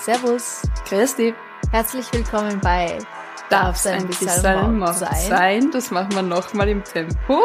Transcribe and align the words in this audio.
Servus, 0.00 0.62
Christi, 0.88 1.34
herzlich 1.72 2.10
willkommen 2.14 2.58
bei 2.62 2.96
darf's 3.50 3.86
ein 3.86 4.06
bisschen 4.06 4.78
Mord 4.78 4.96
sein? 4.96 5.70
Das 5.72 5.90
machen 5.90 6.14
wir 6.14 6.22
nochmal 6.22 6.70
im 6.70 6.82
Tempo. 6.82 7.42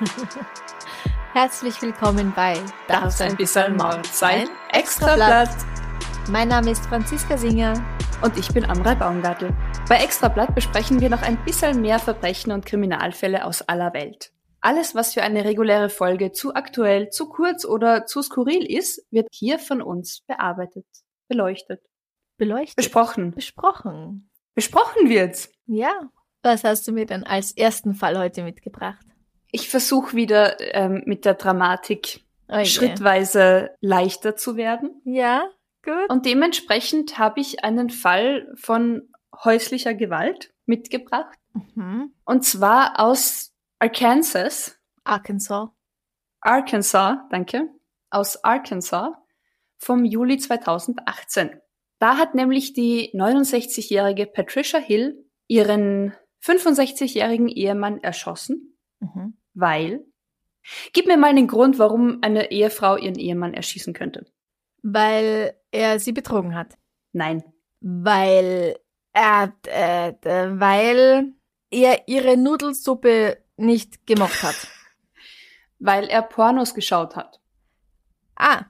Herzlich 1.32 1.80
willkommen 1.80 2.34
bei 2.36 2.60
Darf's 2.86 3.22
ein 3.22 3.34
bisschen 3.34 3.78
Mord 3.78 4.04
sein? 4.08 4.46
Extrablatt. 4.74 5.48
Mein 6.28 6.48
Name 6.48 6.72
ist 6.72 6.84
Franziska 6.84 7.38
Singer. 7.38 7.82
Und 8.20 8.36
ich 8.36 8.52
bin 8.52 8.66
Amrei 8.66 8.94
Baumgartel. 8.94 9.56
Bei 9.88 9.96
Extrablatt 9.96 10.54
besprechen 10.54 11.00
wir 11.00 11.08
noch 11.08 11.22
ein 11.22 11.42
bisschen 11.46 11.80
mehr 11.80 11.98
Verbrechen 11.98 12.52
und 12.52 12.66
Kriminalfälle 12.66 13.42
aus 13.42 13.62
aller 13.62 13.94
Welt. 13.94 14.32
Alles, 14.60 14.94
was 14.94 15.14
für 15.14 15.22
eine 15.22 15.46
reguläre 15.46 15.88
Folge 15.88 16.30
zu 16.32 16.54
aktuell, 16.54 17.08
zu 17.08 17.30
kurz 17.30 17.64
oder 17.64 18.04
zu 18.04 18.20
skurril 18.20 18.66
ist, 18.66 19.02
wird 19.10 19.28
hier 19.32 19.58
von 19.58 19.80
uns 19.80 20.20
bearbeitet, 20.26 20.84
beleuchtet, 21.28 21.82
Beleuchtet. 22.36 22.76
besprochen. 22.76 23.32
Besprochen. 23.32 24.30
Besprochen 24.54 25.08
wird's. 25.08 25.50
Ja. 25.66 26.10
Was 26.42 26.64
hast 26.64 26.86
du 26.86 26.92
mir 26.92 27.06
denn 27.06 27.24
als 27.24 27.52
ersten 27.52 27.94
Fall 27.94 28.16
heute 28.18 28.42
mitgebracht? 28.42 29.04
Ich 29.50 29.68
versuche 29.68 30.14
wieder 30.16 30.56
ähm, 30.74 31.02
mit 31.06 31.24
der 31.24 31.34
Dramatik 31.34 32.24
Oh 32.48 32.64
schrittweise 32.64 33.70
leichter 33.80 34.36
zu 34.36 34.56
werden. 34.56 35.00
Ja, 35.04 35.48
gut. 35.82 36.08
Und 36.08 36.26
dementsprechend 36.26 37.18
habe 37.18 37.40
ich 37.40 37.64
einen 37.64 37.90
Fall 37.90 38.52
von 38.54 39.08
häuslicher 39.44 39.94
Gewalt 39.94 40.54
mitgebracht. 40.64 41.36
Mhm. 41.74 42.14
Und 42.24 42.44
zwar 42.44 43.00
aus 43.00 43.52
Arkansas. 43.78 44.78
Arkansas. 45.04 45.68
Arkansas, 46.40 47.16
danke. 47.30 47.68
Aus 48.10 48.42
Arkansas 48.44 49.10
vom 49.78 50.04
Juli 50.04 50.38
2018. 50.38 51.60
Da 51.98 52.16
hat 52.18 52.34
nämlich 52.34 52.72
die 52.72 53.10
69-jährige 53.14 54.26
Patricia 54.26 54.78
Hill 54.78 55.24
ihren 55.46 56.12
65-jährigen 56.42 57.48
Ehemann 57.48 57.98
erschossen, 58.02 58.76
Mhm. 59.00 59.36
weil. 59.54 60.04
Gib 60.92 61.06
mir 61.06 61.16
mal 61.16 61.34
den 61.34 61.46
Grund, 61.46 61.78
warum 61.78 62.18
eine 62.22 62.50
Ehefrau 62.50 62.96
ihren 62.96 63.14
Ehemann 63.14 63.54
erschießen 63.54 63.94
könnte. 63.94 64.26
Weil 64.82 65.54
er 65.70 66.00
sie 66.00 66.12
betrogen 66.12 66.54
hat. 66.56 66.74
Nein. 67.12 67.44
Weil 67.80 68.76
er, 69.12 69.52
äh, 69.66 70.08
äh, 70.22 70.60
weil 70.60 71.34
er 71.70 72.08
ihre 72.08 72.36
Nudelsuppe 72.36 73.38
nicht 73.56 74.06
gemocht 74.06 74.42
hat. 74.42 74.56
Weil 75.78 76.08
er 76.08 76.22
Pornos 76.22 76.74
geschaut 76.74 77.16
hat. 77.16 77.40
Ah, 78.34 78.64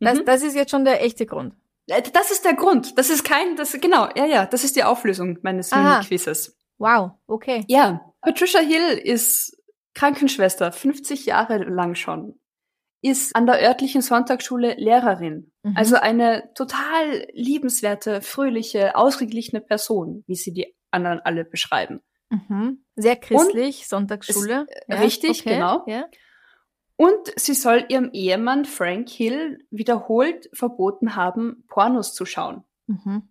das, 0.00 0.18
Mhm. 0.20 0.24
das 0.24 0.42
ist 0.42 0.54
jetzt 0.56 0.70
schon 0.70 0.84
der 0.84 1.02
echte 1.04 1.26
Grund. 1.26 1.54
Äh, 1.88 2.02
Das 2.12 2.30
ist 2.30 2.44
der 2.44 2.54
Grund. 2.54 2.98
Das 2.98 3.10
ist 3.10 3.24
kein, 3.24 3.56
das, 3.56 3.72
genau, 3.80 4.08
ja, 4.16 4.26
ja, 4.26 4.46
das 4.46 4.64
ist 4.64 4.76
die 4.76 4.84
Auflösung 4.84 5.38
meines 5.42 5.72
Aha. 5.72 5.98
Mini-Quizzes. 5.98 6.56
Wow, 6.78 7.12
okay. 7.26 7.64
Ja, 7.68 8.12
Patricia 8.20 8.60
Hill 8.60 8.98
ist 8.98 9.56
Krankenschwester, 9.94 10.72
50 10.72 11.26
Jahre 11.26 11.58
lang 11.64 11.94
schon. 11.94 12.38
Ist 13.02 13.36
an 13.36 13.46
der 13.46 13.62
örtlichen 13.62 14.02
Sonntagsschule 14.02 14.74
Lehrerin. 14.76 15.52
Mhm. 15.62 15.76
Also 15.76 15.96
eine 15.96 16.50
total 16.54 17.26
liebenswerte, 17.32 18.20
fröhliche, 18.20 18.96
ausgeglichene 18.96 19.60
Person, 19.60 20.24
wie 20.26 20.34
sie 20.34 20.52
die 20.52 20.74
anderen 20.90 21.20
alle 21.20 21.44
beschreiben. 21.44 22.00
Mhm. 22.30 22.84
Sehr 22.96 23.16
christlich, 23.16 23.86
Sonntagsschule. 23.86 24.66
Ist, 24.68 24.88
äh, 24.88 24.94
richtig, 24.96 25.44
genau. 25.44 25.84
Ja. 25.86 26.06
Und 26.96 27.32
sie 27.36 27.54
soll 27.54 27.84
ihrem 27.88 28.10
Ehemann 28.12 28.64
Frank 28.64 29.08
Hill 29.10 29.58
wiederholt 29.70 30.48
verboten 30.52 31.14
haben, 31.14 31.64
Pornos 31.68 32.14
zu 32.14 32.24
schauen. 32.24 32.64
Mhm. 32.86 33.28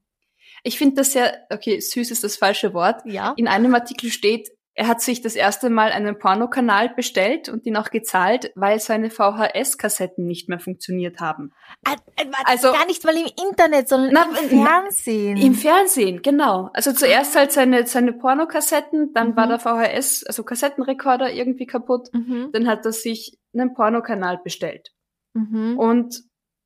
Ich 0.64 0.78
finde 0.78 0.96
das 0.96 1.14
sehr, 1.14 1.46
okay, 1.52 1.80
süß 1.80 2.12
ist 2.12 2.24
das 2.24 2.38
falsche 2.38 2.74
Wort. 2.74 3.02
ja. 3.06 3.34
In 3.38 3.48
einem 3.48 3.74
Artikel 3.74 4.12
steht, 4.12 4.50
er 4.78 4.88
hat 4.88 5.02
sich 5.02 5.22
das 5.22 5.36
erste 5.36 5.70
Mal 5.70 5.92
einen 5.92 6.20
Pornokanal 6.20 6.90
bestellt 6.90 7.48
und 7.50 7.66
ihn 7.66 7.78
auch 7.78 7.90
gezahlt, 7.92 8.52
weil 8.56 8.80
seine 8.80 9.10
VHS-Kassetten 9.10 10.26
nicht 10.28 10.50
mehr 10.50 10.60
funktioniert 10.60 11.20
haben. 11.22 11.54
Ah, 11.86 11.96
äh, 12.18 12.26
Also- 12.46 12.72
gar 12.74 12.86
nicht 12.86 13.04
mal 13.06 13.16
im 13.16 13.28
Internet, 13.50 13.88
sondern 13.88 14.12
Na, 14.14 14.28
im 14.40 14.50
Fernsehen. 14.66 15.38
Im 15.38 15.54
Fernsehen, 15.56 16.22
genau. 16.22 16.70
Also 16.74 16.92
zuerst 16.92 17.36
halt 17.36 17.52
seine, 17.54 17.88
seine 17.88 18.14
Pornokassetten, 18.14 19.14
dann 19.14 19.30
Mhm. 19.30 19.36
war 19.38 19.48
der 19.48 19.60
VHS, 19.60 20.26
also 20.26 20.44
Kassettenrekorder 20.44 21.32
irgendwie 21.32 21.66
kaputt. 21.66 22.10
mhm. 22.14 22.50
Dann 22.52 22.68
hat 22.68 22.86
er 22.86 22.92
sich 22.92 23.38
einen 23.54 23.74
Pornokanal 23.74 24.40
bestellt. 24.44 24.92
Mhm. 25.34 25.78
Und 25.80 26.22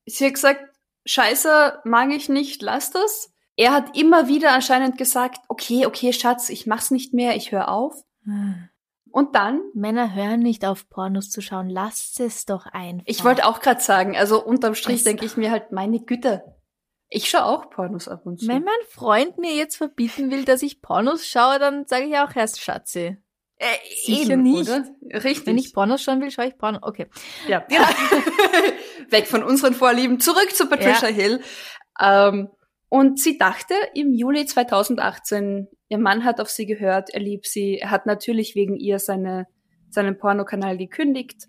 sie 0.06 0.26
hat 0.26 0.34
gesagt, 0.34 0.66
Scheiße, 1.06 1.80
mag 1.86 2.12
ich 2.12 2.30
nicht, 2.30 2.62
lass 2.62 2.92
das. 2.92 3.32
Er 3.60 3.74
hat 3.74 3.98
immer 3.98 4.30
wieder 4.30 4.54
anscheinend 4.54 4.98
gesagt, 4.98 5.42
okay, 5.50 5.86
okay, 5.86 6.14
Schatz, 6.14 6.48
ich 6.48 6.66
mach's 6.66 6.92
nicht 6.92 7.14
mehr, 7.14 7.36
ich 7.36 7.52
höre 7.52 7.68
auf. 7.68 7.94
Und 9.12 9.36
dann, 9.36 9.60
Männer 9.74 10.16
hören 10.16 10.40
nicht 10.40 10.64
auf 10.64 10.88
Pornos 10.88 11.30
zu 11.30 11.42
schauen. 11.42 11.70
Lasst 11.70 12.22
es 12.22 12.46
doch 12.46 12.68
einfach. 12.68 13.04
ich 13.06 13.26
wollte 13.26 13.46
auch 13.46 13.60
gerade 13.60 13.82
sagen, 13.82 14.16
also 14.16 14.42
unterm 14.42 14.76
Strich 14.76 15.04
denke 15.04 15.26
ich 15.26 15.36
mir 15.36 15.52
halt, 15.52 15.74
meine 15.74 16.00
Güte, 16.00 16.42
ich 17.10 17.30
schaue 17.30 17.44
auch 17.44 17.70
Pornos 17.70 18.08
ab 18.08 18.26
und 18.26 18.40
zu. 18.40 18.48
Wenn 18.48 18.64
mein 18.64 18.74
Freund 18.88 19.38
mir 19.38 19.54
jetzt 19.54 19.76
verbieten 19.76 20.32
will, 20.32 20.46
dass 20.46 20.62
ich 20.62 20.82
Pornos 20.82 21.28
schaue, 21.28 21.60
dann 21.60 21.86
sage 21.86 22.06
ich 22.06 22.18
auch 22.18 22.34
erst 22.34 22.62
Schatzi. 22.62 23.18
äh, 23.58 23.66
sicher 24.06 24.38
nicht. 24.38 24.70
Oder? 24.70 24.86
Richtig. 25.22 25.48
Wenn 25.48 25.58
ich 25.58 25.74
Pornos 25.74 26.02
schauen 26.02 26.22
will, 26.22 26.32
schaue 26.32 26.48
ich 26.48 26.58
Pornos. 26.58 26.82
Okay. 26.82 27.08
ja. 27.50 27.66
Weg 29.10 29.28
von 29.28 29.44
unseren 29.44 29.74
Vorlieben, 29.74 30.22
zurück 30.22 30.56
zu 30.56 30.68
Patricia 30.70 31.10
Ja. 31.10 31.14
Hill. 31.14 31.42
Ähm, 32.00 32.50
und 32.90 33.20
sie 33.20 33.38
dachte 33.38 33.74
im 33.94 34.14
Juli 34.14 34.46
2018, 34.46 35.68
ihr 35.88 35.98
Mann 35.98 36.24
hat 36.24 36.40
auf 36.42 36.50
sie 36.50 36.66
gehört, 36.66 37.10
er 37.12 37.20
liebt 37.22 37.48
sie, 37.48 37.78
er 37.78 37.92
hat 37.92 38.06
natürlich 38.06 38.56
wegen 38.56 38.76
ihr 38.76 39.00
seine, 39.00 39.48
seinen 39.90 40.18
Pornokanal 40.18 40.78
gekündigt 40.78 41.48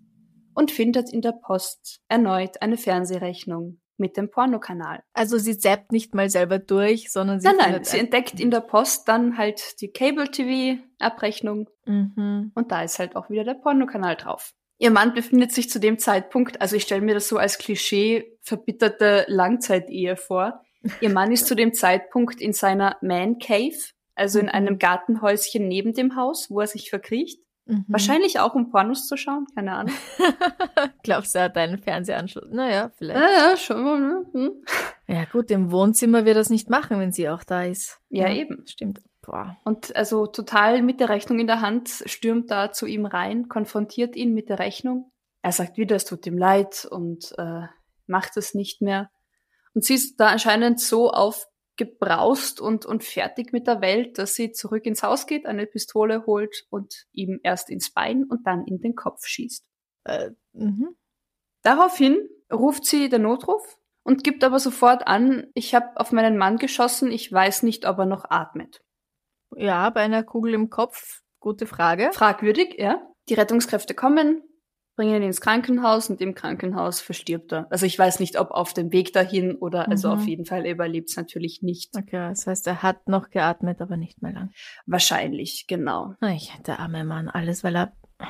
und 0.54 0.70
findet 0.70 1.12
in 1.12 1.22
der 1.22 1.32
Post 1.32 2.00
erneut 2.08 2.60
eine 2.62 2.76
Fernsehrechnung 2.76 3.80
mit 3.96 4.16
dem 4.16 4.30
Pornokanal. 4.30 5.02
Also 5.12 5.36
sie 5.36 5.58
zappt 5.58 5.92
nicht 5.92 6.14
mal 6.14 6.30
selber 6.30 6.58
durch, 6.58 7.12
sondern 7.12 7.38
sie 7.40 7.48
Nein, 7.48 7.56
nein, 7.72 7.84
sie 7.84 7.98
entdeckt 7.98 8.40
in 8.40 8.50
der 8.50 8.60
Post 8.60 9.08
dann 9.08 9.36
halt 9.36 9.80
die 9.80 9.90
Cable-TV-Abrechnung 9.92 11.68
Mhm. 11.86 12.52
und 12.54 12.70
da 12.72 12.82
ist 12.82 12.98
halt 12.98 13.16
auch 13.16 13.30
wieder 13.30 13.44
der 13.44 13.54
Pornokanal 13.54 14.16
drauf. 14.16 14.52
Ihr 14.78 14.90
Mann 14.90 15.12
befindet 15.12 15.52
sich 15.52 15.68
zu 15.68 15.78
dem 15.78 15.98
Zeitpunkt, 15.98 16.60
also 16.62 16.76
ich 16.76 16.84
stelle 16.84 17.02
mir 17.02 17.14
das 17.14 17.28
so 17.28 17.36
als 17.36 17.58
Klischee 17.58 18.38
verbitterte 18.40 19.26
Langzeitehe 19.28 20.16
vor. 20.16 20.62
Ihr 21.00 21.10
Mann 21.10 21.32
ist 21.32 21.46
zu 21.46 21.54
dem 21.54 21.74
Zeitpunkt 21.74 22.40
in 22.40 22.52
seiner 22.52 22.96
Man 23.02 23.38
Cave, 23.38 23.76
also 24.14 24.38
in 24.38 24.46
Mhm. 24.46 24.52
einem 24.52 24.78
Gartenhäuschen 24.78 25.68
neben 25.68 25.92
dem 25.92 26.16
Haus, 26.16 26.50
wo 26.50 26.60
er 26.60 26.66
sich 26.66 26.90
verkriecht. 26.90 27.40
Mhm. 27.66 27.84
Wahrscheinlich 27.88 28.40
auch 28.40 28.54
um 28.54 28.70
Pornos 28.70 29.06
zu 29.06 29.16
schauen, 29.16 29.46
keine 29.54 29.72
Ahnung. 29.72 29.94
Glaubst 31.02 31.34
du, 31.34 31.38
er 31.38 31.44
hat 31.44 31.56
einen 31.56 31.78
Fernsehanschluss? 31.78 32.48
Naja, 32.50 32.90
vielleicht. 32.96 33.20
Ja, 33.20 33.50
ja, 33.50 33.56
schon 33.56 33.84
mal. 33.84 34.00
Ne? 34.00 34.26
Hm. 34.32 34.52
Ja 35.06 35.24
gut, 35.24 35.50
im 35.50 35.70
Wohnzimmer 35.70 36.24
wird 36.24 36.36
er 36.36 36.40
es 36.42 36.50
nicht 36.50 36.70
machen, 36.70 36.98
wenn 36.98 37.12
sie 37.12 37.28
auch 37.28 37.44
da 37.44 37.62
ist. 37.64 38.00
Ja, 38.08 38.28
eben. 38.30 38.64
Stimmt. 38.66 39.00
Boah. 39.22 39.56
Und 39.64 39.94
also 39.94 40.26
total 40.26 40.82
mit 40.82 40.98
der 40.98 41.10
Rechnung 41.10 41.38
in 41.38 41.46
der 41.46 41.60
Hand 41.60 42.02
stürmt 42.06 42.50
da 42.50 42.72
zu 42.72 42.86
ihm 42.86 43.06
rein, 43.06 43.48
konfrontiert 43.48 44.16
ihn 44.16 44.32
mit 44.34 44.48
der 44.48 44.58
Rechnung. 44.58 45.10
Er 45.42 45.52
sagt 45.52 45.76
wieder, 45.76 45.96
es 45.96 46.04
tut 46.04 46.26
ihm 46.26 46.38
leid 46.38 46.86
und 46.90 47.32
äh, 47.38 47.62
macht 48.06 48.36
es 48.36 48.54
nicht 48.54 48.82
mehr. 48.82 49.10
Und 49.74 49.84
sie 49.84 49.94
ist 49.94 50.18
da 50.18 50.28
anscheinend 50.28 50.80
so 50.80 51.10
aufgebraust 51.10 52.60
und, 52.60 52.86
und 52.86 53.04
fertig 53.04 53.52
mit 53.52 53.66
der 53.66 53.80
Welt, 53.80 54.18
dass 54.18 54.34
sie 54.34 54.52
zurück 54.52 54.86
ins 54.86 55.02
Haus 55.02 55.26
geht, 55.26 55.46
eine 55.46 55.66
Pistole 55.66 56.26
holt 56.26 56.66
und 56.70 57.06
ihm 57.12 57.40
erst 57.42 57.70
ins 57.70 57.92
Bein 57.92 58.24
und 58.24 58.46
dann 58.46 58.64
in 58.66 58.80
den 58.80 58.94
Kopf 58.94 59.26
schießt. 59.26 59.64
Äh, 60.04 60.30
mhm. 60.52 60.96
Daraufhin 61.62 62.18
ruft 62.52 62.84
sie 62.86 63.08
den 63.08 63.22
Notruf 63.22 63.78
und 64.02 64.24
gibt 64.24 64.42
aber 64.44 64.58
sofort 64.58 65.06
an, 65.06 65.46
ich 65.54 65.74
habe 65.74 65.88
auf 65.96 66.10
meinen 66.12 66.36
Mann 66.36 66.56
geschossen, 66.56 67.12
ich 67.12 67.30
weiß 67.30 67.62
nicht, 67.62 67.86
ob 67.86 67.98
er 67.98 68.06
noch 68.06 68.24
atmet. 68.28 68.82
Ja, 69.56 69.90
bei 69.90 70.00
einer 70.00 70.22
Kugel 70.22 70.54
im 70.54 70.70
Kopf, 70.70 71.22
gute 71.38 71.66
Frage. 71.66 72.10
Fragwürdig, 72.12 72.76
ja. 72.78 73.06
Die 73.28 73.34
Rettungskräfte 73.34 73.94
kommen, 73.94 74.42
bringen 75.00 75.16
ihn 75.16 75.22
ins 75.22 75.40
Krankenhaus 75.40 76.10
und 76.10 76.20
im 76.20 76.34
Krankenhaus 76.34 77.00
verstirbt 77.00 77.52
er. 77.52 77.66
Also 77.70 77.86
ich 77.86 77.98
weiß 77.98 78.20
nicht, 78.20 78.38
ob 78.38 78.50
auf 78.50 78.74
dem 78.74 78.92
Weg 78.92 79.14
dahin 79.14 79.54
oder 79.54 79.88
also 79.88 80.08
Mhm. 80.08 80.14
auf 80.14 80.26
jeden 80.26 80.44
Fall 80.44 80.66
er 80.66 80.72
überlebt 80.72 81.08
es 81.08 81.16
natürlich 81.16 81.62
nicht. 81.62 81.96
Okay, 81.96 82.28
das 82.28 82.46
heißt, 82.46 82.66
er 82.66 82.82
hat 82.82 83.08
noch 83.08 83.30
geatmet, 83.30 83.80
aber 83.80 83.96
nicht 83.96 84.20
mehr 84.20 84.32
lang. 84.32 84.50
Wahrscheinlich, 84.84 85.64
genau. 85.66 86.14
Ich, 86.34 86.52
der 86.66 86.80
arme 86.80 87.04
Mann, 87.04 87.28
alles, 87.28 87.64
weil 87.64 87.76
er. 87.76 87.92
Oh, 88.20 88.26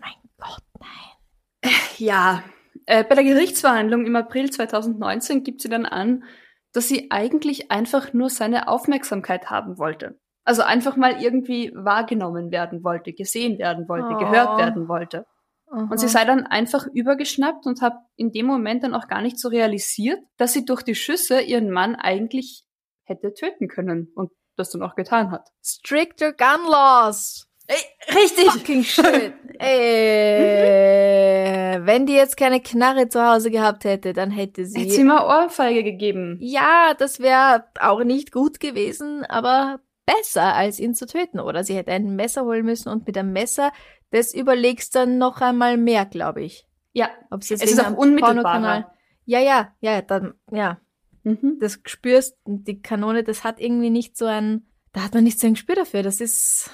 mein 0.00 0.14
Gott, 0.38 0.62
nein. 0.80 1.72
Ja, 1.98 2.42
äh, 2.86 3.04
bei 3.04 3.14
der 3.14 3.22
Gerichtsverhandlung 3.24 4.04
im 4.04 4.16
April 4.16 4.50
2019 4.50 5.44
gibt 5.44 5.60
sie 5.60 5.68
dann 5.68 5.86
an, 5.86 6.24
dass 6.72 6.88
sie 6.88 7.10
eigentlich 7.12 7.70
einfach 7.70 8.12
nur 8.12 8.28
seine 8.28 8.66
Aufmerksamkeit 8.68 9.50
haben 9.50 9.78
wollte. 9.78 10.18
Also 10.44 10.62
einfach 10.62 10.96
mal 10.96 11.22
irgendwie 11.22 11.70
wahrgenommen 11.76 12.50
werden 12.50 12.82
wollte, 12.82 13.12
gesehen 13.12 13.58
werden 13.58 13.88
wollte, 13.88 14.14
Oh. 14.14 14.18
gehört 14.18 14.58
werden 14.58 14.88
wollte. 14.88 15.26
Und 15.70 15.98
sie 15.98 16.06
Aha. 16.06 16.12
sei 16.12 16.24
dann 16.24 16.46
einfach 16.46 16.86
übergeschnappt 16.86 17.66
und 17.66 17.82
hat 17.82 17.94
in 18.16 18.32
dem 18.32 18.46
Moment 18.46 18.84
dann 18.84 18.94
auch 18.94 19.06
gar 19.06 19.20
nicht 19.20 19.38
so 19.38 19.48
realisiert, 19.48 20.18
dass 20.38 20.52
sie 20.52 20.64
durch 20.64 20.82
die 20.82 20.94
Schüsse 20.94 21.40
ihren 21.40 21.70
Mann 21.70 21.94
eigentlich 21.94 22.64
hätte 23.04 23.34
töten 23.34 23.68
können 23.68 24.10
und 24.14 24.30
das 24.56 24.70
dann 24.70 24.82
auch 24.82 24.94
getan 24.94 25.30
hat. 25.30 25.48
Stricter 25.62 26.32
Gun 26.32 26.70
Laws. 26.70 27.46
Ey, 27.66 28.14
richtig! 28.14 28.50
Fucking 28.50 28.82
shit. 28.82 29.34
Ey, 29.58 31.84
wenn 31.84 32.06
die 32.06 32.14
jetzt 32.14 32.36
keine 32.38 32.60
Knarre 32.60 33.08
zu 33.08 33.22
Hause 33.22 33.50
gehabt 33.50 33.84
hätte, 33.84 34.14
dann 34.14 34.30
hätte 34.30 34.64
sie. 34.64 34.80
Hätte 34.80 34.92
sie 34.92 35.04
mal 35.04 35.44
Ohrfeige 35.44 35.84
gegeben. 35.84 36.38
ja, 36.40 36.94
das 36.98 37.20
wäre 37.20 37.64
auch 37.80 38.02
nicht 38.04 38.32
gut 38.32 38.58
gewesen, 38.60 39.24
aber 39.26 39.80
besser, 40.16 40.54
als 40.54 40.78
ihn 40.80 40.94
zu 40.94 41.06
töten. 41.06 41.40
Oder 41.40 41.64
sie 41.64 41.74
hätte 41.76 41.92
ein 41.92 42.16
Messer 42.16 42.44
holen 42.44 42.64
müssen 42.64 42.88
und 42.88 43.06
mit 43.06 43.16
einem 43.18 43.32
Messer, 43.32 43.72
das 44.10 44.34
überlegst 44.34 44.94
dann 44.94 45.18
noch 45.18 45.40
einmal 45.40 45.76
mehr, 45.76 46.06
glaube 46.06 46.42
ich. 46.42 46.66
Ja, 46.92 47.10
Ob 47.30 47.44
sie 47.44 47.54
es 47.54 47.62
ist 47.62 47.84
auch 47.84 47.96
unmittelbarer. 47.96 48.90
Ja, 49.26 49.40
ja, 49.40 49.72
ja, 49.80 50.02
dann, 50.02 50.34
ja, 50.50 50.78
Mhm. 51.24 51.58
das 51.60 51.80
spürst, 51.84 52.36
die 52.46 52.80
Kanone, 52.80 53.22
das 53.24 53.44
hat 53.44 53.60
irgendwie 53.60 53.90
nicht 53.90 54.16
so 54.16 54.24
ein, 54.24 54.66
da 54.92 55.02
hat 55.02 55.12
man 55.14 55.24
nicht 55.24 55.38
so 55.38 55.46
ein 55.46 55.54
Gespür 55.54 55.74
dafür. 55.74 56.02
Das 56.02 56.20
ist 56.20 56.70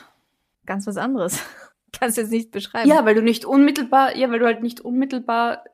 ganz 0.64 0.86
was 0.86 0.96
anderes. 0.96 1.40
Kannst 1.98 2.16
du 2.16 2.22
jetzt 2.22 2.30
nicht 2.30 2.50
beschreiben. 2.52 2.88
Ja, 2.88 3.04
weil 3.04 3.14
du 3.16 3.22
nicht 3.22 3.44
unmittelbar, 3.44 4.16
ja, 4.16 4.30
weil 4.30 4.38
du 4.38 4.46
halt 4.46 4.62
nicht 4.62 4.80
unmittelbar 4.80 5.64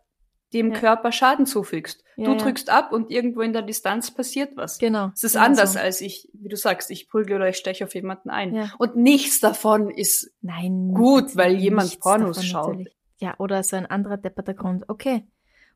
dem 0.53 0.73
Ja. 0.73 0.79
Körper 0.79 1.13
Schaden 1.13 1.47
zufügst. 1.47 2.03
Ja, 2.17 2.25
du 2.27 2.37
drückst 2.37 2.69
ab 2.71 2.93
und 2.93 3.11
irgendwo 3.11 3.41
in 3.41 3.53
der 3.53 3.63
Distanz 3.63 4.11
passiert 4.11 4.57
was. 4.57 4.79
genau. 4.79 5.11
Es 5.15 5.25
ist 5.25 5.33
Genau 5.35 5.45
anders 5.47 5.73
so. 5.75 5.79
als 5.79 6.01
ich, 6.01 6.29
wie 6.35 6.49
du 6.49 6.57
sagst, 6.57 6.91
ich 6.91 7.09
prügle 7.09 7.37
oder 7.37 7.49
ich 7.49 7.57
steche 7.57 7.85
auf 7.85 7.95
jemanden 7.95 8.31
ein. 8.31 8.71
Und 8.79 8.97
nichts 8.97 9.41
davon 9.41 9.91
ist 9.91 10.31
Nein. 10.43 10.93
Gut, 10.93 11.37
weil 11.37 11.55
jemand 11.57 11.99
Pornos 12.01 12.45
schaut. 12.45 12.69
natürlich. 12.73 12.97
Ja, 13.19 13.35
oder 13.39 13.63
so 13.63 13.77
ein 13.77 13.87
anderer 13.87 14.17
depperter 14.17 14.55
Grund. 14.55 14.85
Okay. 14.89 15.25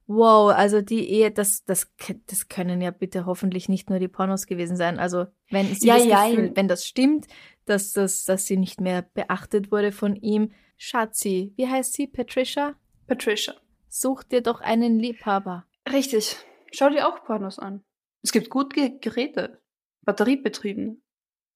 Wow, 0.06 0.53
also 0.53 0.82
die 0.82 1.09
Ehe, 1.09 1.31
das, 1.31 1.65
das, 1.65 1.91
das 2.26 2.49
können 2.49 2.82
ja 2.82 2.91
bitte 2.91 3.25
hoffentlich 3.25 3.71
nicht 3.71 3.88
nur 3.88 3.99
die 3.99 4.09
Pornos 4.09 4.47
gewesen 4.47 4.76
sein. 4.76 4.99
Also 4.99 5.26
wenn 5.50 5.75
sie 5.75 5.87
Ja, 5.87 5.97
das 5.97 6.06
ja, 6.06 6.26
Gefühl, 6.29 6.53
wenn 6.55 6.69
das 6.69 6.85
stimmt, 6.87 7.26
dass 7.65 7.93
das, 7.93 8.25
dass 8.26 8.44
sie 8.44 8.59
nicht 8.59 8.82
mehr 8.82 9.00
beachtet 9.15 9.73
wurde 9.73 9.93
von 9.93 10.15
ihm, 10.17 10.50
Schatzi, 10.76 11.55
wie 11.56 11.67
heißt 11.69 11.94
sie, 11.94 12.06
Patricia? 12.06 12.75
Patricia. 13.06 13.55
Such 13.96 14.25
dir 14.25 14.41
doch 14.41 14.61
einen 14.61 14.99
Liebhaber. 14.99 15.67
Richtig. 15.88 16.37
Schau 16.73 16.91
dir 16.91 17.06
auch 17.06 17.25
Pornos 17.25 17.61
an. 17.61 17.85
Es 18.25 18.32
gibt 18.32 18.50
gut 18.50 18.75
Ge 18.75 18.99
Geräte. 18.99 19.62
Batteriebetriebene. 20.05 20.96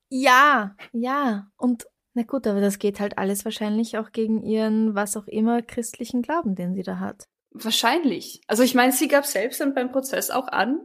Ja, 0.08 0.76
ja. 0.92 1.50
Und 1.56 1.88
na 2.14 2.22
gut, 2.22 2.46
aber 2.46 2.60
das 2.60 2.78
geht 2.78 3.00
halt 3.00 3.18
alles 3.18 3.44
wahrscheinlich 3.44 3.98
auch 3.98 4.12
gegen 4.12 4.44
ihren, 4.44 4.94
was 4.94 5.16
auch 5.16 5.26
immer, 5.26 5.62
christlichen 5.62 6.22
Glauben, 6.22 6.54
den 6.54 6.74
sie 6.74 6.84
da 6.84 7.00
hat. 7.00 7.24
Wahrscheinlich. 7.50 8.40
Also 8.46 8.62
ich 8.62 8.76
meine, 8.76 8.92
sie 8.92 9.08
gab 9.08 9.26
selbst 9.26 9.60
dann 9.60 9.74
beim 9.74 9.90
Prozess 9.90 10.30
auch 10.30 10.46
an, 10.46 10.78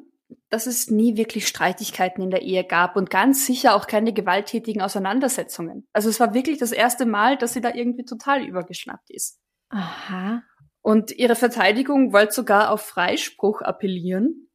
dass 0.50 0.66
es 0.66 0.90
nie 0.90 1.18
wirklich 1.18 1.48
Streitigkeiten 1.48 2.24
in 2.24 2.32
der 2.32 2.42
Ehe 2.42 2.64
gab 2.64 2.96
und 2.96 3.12
ganz 3.12 3.46
sicher 3.46 3.76
auch 3.76 3.86
keine 3.86 4.12
gewalttätigen 4.12 4.82
Auseinandersetzungen. 4.82 5.88
Also 5.94 6.10
es 6.10 6.20
war 6.20 6.34
wirklich 6.34 6.58
das 6.58 6.72
erste 6.72 7.06
Mal, 7.06 7.38
dass 7.38 7.54
sie 7.54 7.62
da 7.62 7.76
irgendwie 7.76 8.06
total 8.06 8.44
übergeschnappt 8.44 9.12
ist. 9.12 9.40
Aha. 9.70 10.42
Und 10.84 11.12
ihre 11.12 11.36
Verteidigung 11.36 12.14
wollte 12.14 12.34
sogar 12.34 12.70
auf 12.70 12.82
Freispruch 12.82 13.62
appellieren, 13.62 14.50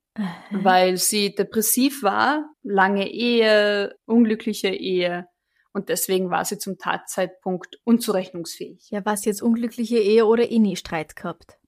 weil 0.50 0.96
sie 0.98 1.34
depressiv 1.34 2.04
war, 2.04 2.44
lange 2.62 3.10
Ehe, 3.10 3.96
unglückliche 4.04 4.68
Ehe 4.68 5.26
und 5.72 5.90
deswegen 5.90 6.30
war 6.30 6.44
sie 6.44 6.58
zum 6.58 6.76
Tatzeitpunkt 6.76 7.80
unzurechnungsfähig. 7.84 8.90
Ja, 8.90 9.04
was 9.04 9.24
jetzt 9.24 9.42
unglückliche 9.42 9.98
Ehe 9.98 10.26
oder 10.26 10.50
eh 10.50 10.58
nie 10.58 10.76
Streit 10.76 11.16
gehabt? 11.16 11.58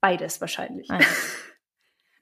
Beides 0.00 0.40
wahrscheinlich. 0.40 0.90
Ah. 0.90 1.00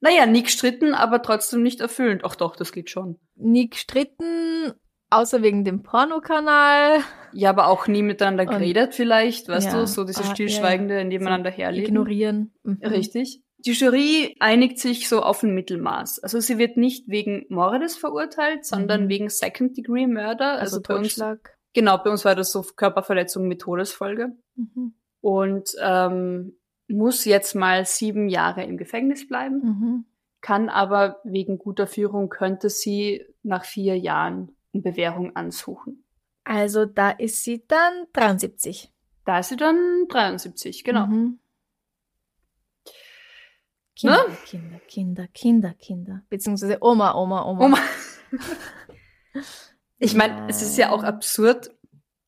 Naja, 0.00 0.26
nie 0.26 0.42
gestritten, 0.42 0.92
aber 0.92 1.22
trotzdem 1.22 1.62
nicht 1.62 1.80
erfüllend. 1.80 2.22
Ach 2.22 2.36
doch, 2.36 2.54
das 2.54 2.72
geht 2.72 2.90
schon. 2.90 3.18
Nie 3.34 3.70
gestritten, 3.70 4.74
außer 5.10 5.42
wegen 5.42 5.64
dem 5.64 5.82
Pornokanal. 5.82 7.00
Ja, 7.32 7.50
aber 7.50 7.68
auch 7.68 7.86
nie 7.86 8.02
miteinander 8.02 8.44
Und- 8.44 8.50
geredet 8.58 8.94
vielleicht, 8.94 9.48
weißt 9.48 9.72
Ja. 9.72 9.80
du, 9.80 9.86
so 9.86 10.04
diese 10.04 10.22
Ah, 10.22 10.26
ja, 10.26 10.30
stillschweigende 10.34 11.04
nebeneinander 11.04 11.50
herleben. 11.50 11.86
Ignorieren. 11.88 12.52
Mhm. 12.62 12.78
Richtig. 12.82 13.42
Die 13.58 13.72
Jury 13.72 14.36
einigt 14.38 14.78
sich 14.78 15.08
so 15.08 15.22
auf 15.22 15.42
ein 15.42 15.54
Mittelmaß. 15.54 16.20
Also 16.20 16.40
sie 16.40 16.58
wird 16.58 16.76
nicht 16.76 17.08
wegen 17.08 17.46
Mordes 17.48 17.96
verurteilt, 17.96 18.64
sondern 18.64 19.04
Mhm. 19.04 19.08
wegen 19.08 19.28
Second-Degree-Murder. 19.28 20.52
Also, 20.58 20.76
Also, 20.76 20.82
bei 20.82 20.94
uns, 20.96 21.08
Totschlag. 21.08 21.56
genau, 21.74 21.98
bei 21.98 22.10
uns 22.10 22.24
war 22.24 22.34
das 22.34 22.52
so 22.52 22.62
Körperverletzung 22.62 23.48
mit 23.48 23.60
Todesfolge. 23.62 24.36
Mhm. 24.54 24.94
Und 25.20 25.70
ähm, 25.82 26.58
muss 26.88 27.24
jetzt 27.24 27.54
mal 27.54 27.84
sieben 27.84 28.28
Jahre 28.28 28.62
im 28.64 28.76
Gefängnis 28.76 29.26
bleiben. 29.28 29.56
Mhm. 29.62 30.04
kann 30.42 30.68
aber 30.68 31.18
wegen 31.24 31.58
guter 31.58 31.88
Führung 31.88 32.28
könnte 32.28 32.70
sie 32.70 33.24
nach 33.42 33.64
vier 33.64 33.98
Jahren 33.98 34.54
Bewährung 34.82 35.34
ansuchen. 35.36 36.04
Also 36.44 36.84
da 36.84 37.10
ist 37.10 37.42
sie 37.42 37.64
dann 37.66 38.06
73. 38.12 38.92
Da 39.24 39.40
ist 39.40 39.48
sie 39.48 39.56
dann 39.56 40.06
73, 40.08 40.84
genau. 40.84 41.06
Mhm. 41.06 41.40
Kinder, 43.96 44.28
Ne? 44.28 44.36
Kinder, 44.44 44.78
Kinder, 44.86 45.28
Kinder, 45.28 45.74
Kinder. 45.74 46.22
Beziehungsweise 46.28 46.78
Oma, 46.80 47.14
Oma, 47.14 47.44
Oma. 47.44 47.64
Oma. 47.64 47.78
Ich 49.98 50.14
meine, 50.14 50.46
es 50.48 50.60
ist 50.62 50.76
ja 50.76 50.90
auch 50.90 51.02
absurd. 51.02 51.70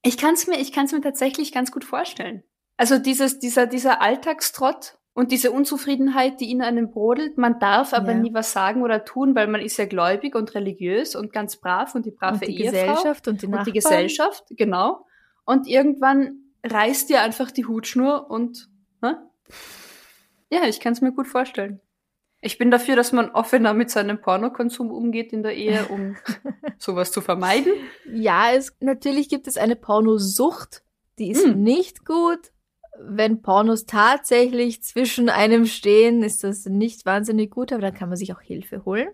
Ich 0.03 0.17
kann 0.17 0.35
es 0.35 0.47
mir, 0.47 0.59
ich 0.59 0.73
kann 0.73 0.87
es 0.87 0.93
mir 0.93 1.01
tatsächlich 1.01 1.53
ganz 1.53 1.71
gut 1.71 1.85
vorstellen. 1.85 2.43
Also 2.77 2.99
dieses, 2.99 3.39
dieser, 3.39 3.67
dieser 3.67 4.01
Alltagstrott 4.01 4.98
und 5.19 5.33
diese 5.33 5.51
Unzufriedenheit, 5.51 6.41
die 6.41 6.51
in 6.51 6.63
einem 6.63 6.91
brodelt, 6.91 7.39
man 7.39 7.59
darf 7.59 7.93
aber 7.93 8.13
Ja. 8.13 8.19
nie 8.19 8.33
was 8.33 8.53
sagen 8.53 8.83
oder 8.83 9.05
tun, 9.05 9.35
weil 9.35 9.49
man 9.49 9.61
ist 9.61 9.77
ja 9.77 9.85
gläubig 9.87 10.35
und 10.37 10.55
religiös 10.55 11.17
und 11.17 11.33
ganz 11.33 11.57
brav 11.57 11.95
und 11.95 12.07
die 12.07 12.13
brave 12.13 12.35
und 12.35 12.47
die 12.47 12.63
Ehefrau. 12.63 12.71
Gesellschaft 12.71 13.29
und 13.29 13.43
die 13.43 13.47
und 13.47 13.67
die 13.67 13.73
Gesellschaft, 13.73 14.45
genau. 14.51 15.05
Und 15.45 15.67
irgendwann 15.67 16.39
reißt 16.65 17.09
dir 17.11 17.21
einfach 17.23 17.51
die 17.51 17.67
Hutschnur 17.67 18.31
und, 18.31 18.69
ne? 19.03 19.29
Ja, 20.51 20.65
ich 20.65 20.81
kann 20.81 20.93
es 20.93 21.01
mir 21.01 21.13
gut 21.13 21.27
vorstellen. 21.27 21.81
Ich 22.41 22.57
bin 22.57 22.71
dafür, 22.71 22.95
dass 22.95 23.11
man 23.13 23.31
offener 23.31 23.75
mit 23.75 23.91
seinem 23.91 24.21
Pornokonsum 24.21 24.93
umgeht 24.93 25.33
in 25.33 25.43
der 25.43 25.57
Ehe, 25.57 25.87
um 25.89 26.17
sowas 26.79 27.11
zu 27.11 27.21
vermeiden. 27.21 27.73
Ja, 28.13 28.53
es, 28.53 28.77
natürlich 28.81 29.29
gibt 29.29 29.49
es 29.49 29.57
eine 29.57 29.75
Pornosucht, 29.75 30.83
die 31.19 31.31
ist 31.33 31.45
Mm. 31.47 31.61
nicht 31.63 32.05
gut. 32.07 32.53
Wenn 33.01 33.43
Pornos 33.43 33.87
tatsächlich 33.87 34.83
zwischen 34.83 35.29
einem 35.29 35.67
stehen, 35.67 36.23
ist 36.23 36.45
das 36.45 36.67
nicht 36.67 37.07
wahnsinnig 37.07 37.51
gut, 37.51 37.73
aber 37.73 37.83
dann 37.83 37.95
kann 37.95 38.09
man 38.09 38.17
sich 38.17 38.33
auch 38.33 38.41
Hilfe 38.41 38.85
holen. 38.85 39.09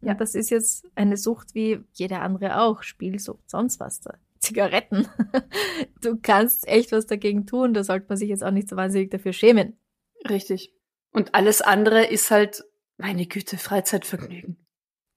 Ja, 0.00 0.14
das 0.14 0.34
ist 0.34 0.50
jetzt 0.50 0.86
eine 0.94 1.16
Sucht 1.16 1.54
wie 1.54 1.80
jede 1.92 2.20
andere 2.20 2.60
auch. 2.60 2.82
Spielsucht, 2.82 3.50
sonst 3.50 3.80
was 3.80 4.00
da. 4.00 4.14
Zigaretten. 4.38 5.08
Du 6.00 6.16
kannst 6.20 6.66
echt 6.68 6.92
was 6.92 7.06
dagegen 7.06 7.44
tun, 7.46 7.74
da 7.74 7.82
sollte 7.82 8.06
man 8.08 8.16
sich 8.16 8.28
jetzt 8.28 8.44
auch 8.44 8.52
nicht 8.52 8.68
so 8.68 8.76
wahnsinnig 8.76 9.10
dafür 9.10 9.32
schämen. 9.32 9.76
Richtig. 10.28 10.72
Und 11.12 11.34
alles 11.34 11.60
andere 11.60 12.04
ist 12.06 12.30
halt, 12.30 12.64
meine 12.98 13.26
Güte, 13.26 13.58
Freizeitvergnügen. 13.58 14.64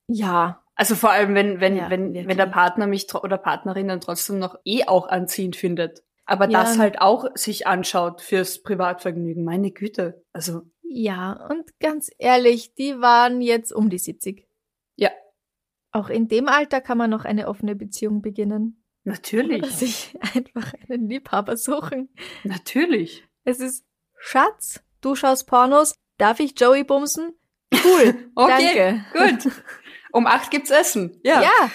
Ja, 0.08 0.63
Also 0.75 0.96
vor 0.96 1.12
allem, 1.12 1.36
wenn, 1.36 1.60
wenn, 1.60 1.75
Ja, 1.77 1.89
wenn, 1.89 2.13
wirklich. 2.13 2.27
wenn 2.27 2.38
der 2.38 2.48
Partner 2.48 2.88
mich 2.88 3.13
oder 3.13 3.38
Partnerin 3.38 3.88
dann 3.88 4.01
trotzdem 4.01 4.39
noch 4.39 4.56
eh 4.65 4.86
auch 4.86 5.08
anziehend 5.08 5.56
findet. 5.56 6.03
Aber 6.25 6.49
Ja. 6.49 6.61
das 6.63 6.77
halt 6.77 7.01
auch 7.01 7.25
sich 7.35 7.67
anschaut 7.67 8.21
fürs 8.21 8.61
Privatvergnügen. 8.61 9.43
Meine 9.43 9.71
Güte. 9.71 10.23
Also, 10.33 10.61
ja, 10.83 11.33
und 11.49 11.77
ganz 11.79 12.09
ehrlich, 12.17 12.73
die 12.75 12.99
waren 12.99 13.41
jetzt 13.41 13.71
um 13.73 13.89
die 13.89 13.97
70. 13.97 14.47
Ja. 14.95 15.09
Auch 15.91 16.09
in 16.09 16.27
dem 16.27 16.47
Alter 16.47 16.79
kann 16.81 16.97
man 16.97 17.09
noch 17.09 17.25
eine 17.25 17.47
offene 17.47 17.75
Beziehung 17.75 18.21
beginnen. 18.21 18.83
Oder 19.05 19.13
natürlich. 19.15 19.65
sich 19.67 20.15
einfach 20.35 20.73
einen 20.89 21.09
Liebhaber 21.09 21.57
suchen. 21.57 22.09
Natürlich. 22.43 23.23
Es 23.43 23.59
ist 23.59 23.83
Schatz, 24.17 24.81
du 25.01 25.15
schaust 25.15 25.47
Pornos, 25.47 25.95
darf 26.17 26.39
ich 26.39 26.57
Joey 26.59 26.83
bumsen? 26.83 27.33
Cool, 27.73 28.31
Okay, 28.35 29.03
danke. 29.13 29.43
gut. 29.43 29.53
Um 30.11 30.27
acht 30.27 30.51
gibt's 30.51 30.69
Essen. 30.69 31.19
Ja, 31.23 31.41
Ja, 31.41 31.71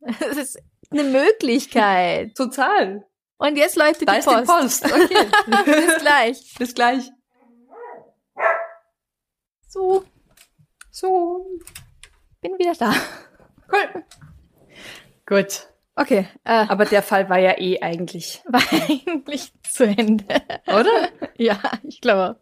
es 0.30 0.36
ist 0.38 0.58
eine 0.90 1.04
Möglichkeit. 1.04 2.34
total. 2.36 3.06
Und 3.42 3.56
jetzt 3.56 3.76
läuft 3.76 4.00
die 4.00 4.04
Da 4.04 4.14
ist 4.16 4.24
Post. 4.26 4.84
die 4.84 4.88
Post. 4.88 4.92
Okay. 4.92 5.84
Bis 5.86 5.96
gleich. 5.98 6.54
Bis 6.58 6.74
gleich. 6.74 7.10
So, 9.68 10.04
So. 10.90 11.46
bin 12.40 12.52
wieder 12.58 12.74
da. 12.74 12.94
Cool. 13.70 14.04
Gut. 15.26 15.68
Okay, 15.94 16.26
äh, 16.44 16.66
Aber 16.68 16.84
der 16.86 17.02
Fall 17.02 17.28
war 17.28 17.38
ja 17.38 17.58
eh 17.58 17.80
eigentlich, 17.82 18.42
war 18.48 18.62
eigentlich 18.70 19.52
zu 19.70 19.84
Ende. 19.84 20.24
oder? 20.66 21.08
ja, 21.36 21.58
ich 21.82 22.00
glaube. 22.00 22.40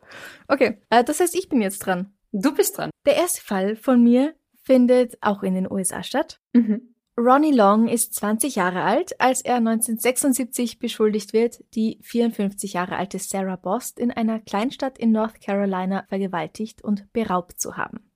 Okay, 0.48 0.80
äh, 0.90 1.02
das 1.02 1.18
heißt, 1.20 1.34
ich 1.34 1.48
bin 1.48 1.60
jetzt 1.60 1.80
dran. 1.80 2.12
Du 2.32 2.54
bist 2.54 2.78
dran. 2.78 2.90
Der 3.06 3.16
erste 3.16 3.42
Fall 3.42 3.74
von 3.76 4.02
mir 4.02 4.34
findet 4.62 5.18
auch 5.20 5.42
in 5.42 5.54
den 5.54 5.70
USA 5.70 6.02
statt. 6.04 6.40
Mhm. 6.52 6.94
Ronnie 7.20 7.52
Long 7.52 7.86
ist 7.86 8.14
20 8.14 8.56
Jahre 8.56 8.82
alt, 8.82 9.20
als 9.20 9.42
er 9.42 9.56
1976 9.56 10.78
beschuldigt 10.78 11.34
wird, 11.34 11.62
die 11.74 11.98
54 12.00 12.72
Jahre 12.72 12.96
alte 12.96 13.18
Sarah 13.18 13.56
Bost 13.56 13.98
in 13.98 14.10
einer 14.10 14.40
Kleinstadt 14.40 14.96
in 14.96 15.12
North 15.12 15.38
Carolina 15.42 16.04
vergewaltigt 16.08 16.82
und 16.82 17.12
beraubt 17.12 17.60
zu 17.60 17.76
haben. 17.76 18.10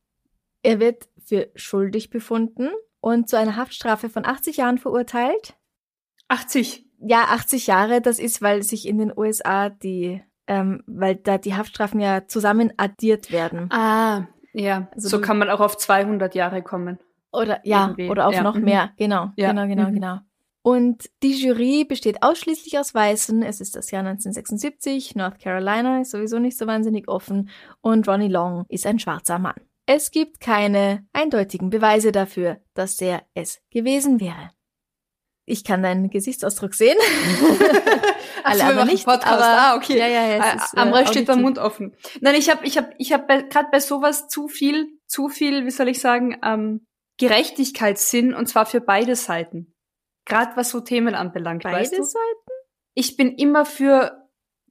Er 0.62 0.80
wird 0.80 1.08
für 1.23 1.50
schuldig 1.54 2.08
befunden 2.08 2.70
und 3.00 3.28
zu 3.28 3.37
einer 3.37 3.56
Haftstrafe 3.56 4.08
von 4.08 4.25
80 4.25 4.56
Jahren 4.56 4.78
verurteilt. 4.78 5.54
80. 6.28 6.87
Ja, 7.00 7.25
80 7.28 7.66
Jahre, 7.66 8.00
das 8.00 8.18
ist, 8.18 8.40
weil 8.40 8.62
sich 8.62 8.88
in 8.88 8.96
den 8.96 9.12
USA 9.14 9.68
die, 9.68 10.23
ähm, 10.46 10.82
weil 10.87 11.16
da 11.16 11.37
die 11.37 11.54
Haftstrafen 11.54 12.00
ja 12.00 12.26
zusammen 12.26 12.73
addiert 12.78 13.30
werden. 13.30 13.70
Ah, 13.70 14.28
ja. 14.54 14.88
Also 14.92 15.08
so 15.11 15.20
kann 15.20 15.37
man 15.37 15.50
auch 15.50 15.61
auf 15.61 15.76
200 15.76 16.34
Jahre 16.34 16.62
kommen. 16.62 16.99
Oder 17.34 17.60
ja, 17.64 17.86
Irgendwie, 17.86 18.08
oder 18.08 18.28
auch 18.28 18.32
ja, 18.32 18.42
noch 18.42 18.54
mhm. 18.56 18.64
mehr. 18.64 18.92
Genau, 18.96 19.30
Ja, 19.36 19.50
genau, 19.52 19.66
genau, 19.66 19.88
mhm. 19.90 19.94
genau. 19.94 20.18
Und 20.62 21.10
die 21.22 21.32
Jury 21.34 21.84
besteht 21.84 22.22
ausschließlich 22.22 22.78
aus 22.78 22.94
Weißen. 22.94 23.42
Es 23.42 23.60
ist 23.60 23.76
das 23.76 23.90
Jahr 23.90 24.00
1976. 24.06 25.14
North 25.14 25.38
Carolina 25.38 26.00
ist 26.00 26.10
sowieso 26.12 26.38
nicht 26.38 26.56
so 26.56 26.66
wahnsinnig 26.66 27.06
offen. 27.06 27.50
Und 27.82 28.08
Ronnie 28.08 28.28
Long 28.28 28.64
ist 28.68 28.86
ein 28.86 28.98
schwarzer 28.98 29.38
Mann. 29.38 29.56
Es 29.84 30.10
gibt 30.10 30.40
keine 30.40 31.06
eindeutigen 31.12 31.68
Beweise 31.68 32.12
dafür, 32.12 32.60
dass 32.72 32.98
er 33.02 33.24
es 33.34 33.60
gewesen 33.70 34.20
wäre. 34.20 34.52
Ich 35.44 35.64
kann 35.64 35.82
deinen 35.82 36.08
Gesichtsausdruck 36.08 36.72
sehen. 36.74 36.96
Alle 38.44 38.58
so, 38.58 38.64
machen 38.64 38.86
nicht, 38.88 39.04
Podcast. 39.04 39.26
aber- 39.32 39.44
ah, 39.44 39.76
okay. 39.76 39.98
Ja, 39.98 40.06
ja, 40.06 40.26
ja, 40.26 40.36
es 40.36 40.42
Ah, 40.42 40.54
ist, 40.54 40.74
äh, 40.74 41.06
steht 41.06 41.28
der 41.28 41.34
auditiv. 41.34 41.36
Mund 41.42 41.58
offen. 41.58 41.94
Nein, 42.22 42.34
ich 42.36 42.50
habe 42.50 42.64
ich 42.66 42.78
hab, 42.78 42.94
ich 42.98 43.12
hab 43.12 43.28
bei- 43.28 43.42
gerade 43.42 43.68
bei 43.70 43.80
sowas 43.80 44.28
zu 44.28 44.48
viel, 44.48 44.98
zu 45.06 45.28
viel, 45.28 45.66
wie 45.66 45.70
soll 45.70 45.88
ich 45.88 46.00
sagen, 46.00 46.38
ähm, 46.42 46.86
Gerechtigkeitssinn 47.18 48.35
und 48.35 48.47
zwar 48.47 48.66
für 48.66 48.80
beide 48.80 49.16
Seiten. 49.16 49.75
Gerade 50.25 50.56
was 50.56 50.71
so 50.71 50.80
Themen 50.80 51.14
anbelangt, 51.14 51.62
Beide 51.62 51.76
weißt 51.76 51.99
du? 51.99 52.02
Seiten? 52.02 52.50
Ich 52.94 53.16
bin 53.16 53.37
immer 53.37 53.64
für 53.64 54.25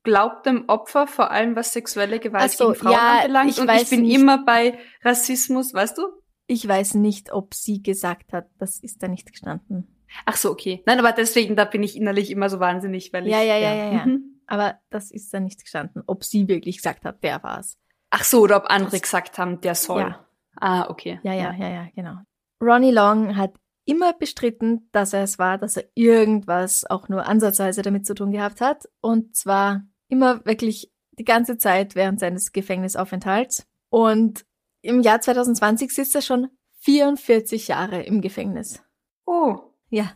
glaubt 0.04 0.46
dem 0.46 0.68
Opfer, 0.68 1.08
vor 1.08 1.32
allem 1.32 1.56
was 1.56 1.74
sexuelle 1.74 2.20
Gewalt 2.20 2.52
so, 2.52 2.68
gegen 2.68 2.80
Frauen 2.80 2.94
ja, 2.94 3.20
anbelangt. 3.20 3.52
ich 3.52 3.60
und 3.60 3.70
ich 3.70 3.90
bin 3.90 4.02
nicht. 4.02 4.16
immer 4.16 4.44
bei 4.44 4.78
Rassismus, 5.02 5.74
weißt 5.74 5.98
du? 5.98 6.04
Ich 6.48 6.68
weiß 6.68 6.96
nicht, 6.96 7.32
ob 7.32 7.54
sie 7.54 7.82
gesagt 7.82 8.34
hat. 8.34 8.48
Das 8.60 8.80
ist 8.80 9.02
da 9.02 9.08
nicht 9.08 9.32
gestanden. 9.32 9.88
Ach 10.26 10.36
so, 10.36 10.52
okay. 10.52 10.84
Nein, 10.86 11.00
aber 11.00 11.14
deswegen, 11.14 11.56
da 11.56 11.66
bin 11.66 11.82
ich 11.84 11.96
innerlich 11.96 12.30
immer 12.30 12.50
so 12.50 12.60
wahnsinnig, 12.60 13.14
weil 13.14 13.26
ich. 13.26 13.32
Ja, 13.32 13.42
ja, 13.42 13.58
ja, 13.58 13.74
ja, 13.74 13.94
ja. 13.94 14.06
Mhm. 14.06 14.42
Aber 14.46 14.80
das 14.90 15.10
ist 15.10 15.34
da 15.34 15.40
nicht 15.40 15.62
gestanden, 15.62 16.04
ob 16.06 16.24
sie 16.24 16.48
wirklich 16.48 16.78
gesagt 16.78 17.06
hat, 17.06 17.24
der 17.24 17.42
war's. 17.44 17.78
Ach 18.10 18.24
so, 18.24 18.42
oder 18.42 18.58
ob 18.58 18.66
andere 18.66 19.00
gesagt 19.00 19.38
haben, 19.38 19.62
der 19.62 19.74
soll. 19.74 20.02
Ja. 20.02 20.28
Ah, 20.58 20.90
okay. 20.90 21.20
Ja, 21.24 21.34
ja, 21.34 21.54
ja, 21.54 21.70
ja, 21.70 21.88
genau. 21.96 22.18
Ronnie 22.62 22.92
Long 22.92 23.36
hat 23.36 23.54
immer 23.86 24.14
bestritten, 24.14 24.90
dass 24.92 25.14
er 25.14 25.24
es 25.24 25.40
war, 25.40 25.58
dass 25.58 25.78
er 25.78 25.86
irgendwas 25.94 26.86
auch 26.86 27.10
nur 27.10 27.26
ansatzweise 27.28 27.82
damit 27.82 28.06
zu 28.06 28.14
tun 28.14 28.32
gehabt 28.32 28.62
hat. 28.62 28.88
Und 29.02 29.36
zwar 29.36 29.84
immer 30.08 30.46
wirklich 30.46 30.92
die 31.18 31.26
ganze 31.26 31.58
Zeit 31.58 31.96
während 31.96 32.20
seines 32.20 32.52
Gefängnisaufenthalts. 32.52 33.68
Und 33.90 34.46
im 34.82 35.02
Jahr 35.02 35.22
2020 35.22 35.92
sitzt 35.92 36.16
er 36.16 36.22
schon 36.22 36.50
44 36.80 37.68
Jahre 37.68 38.04
im 38.04 38.22
Gefängnis. 38.22 38.84
Oh, 39.26 39.60
Ja, 39.90 40.12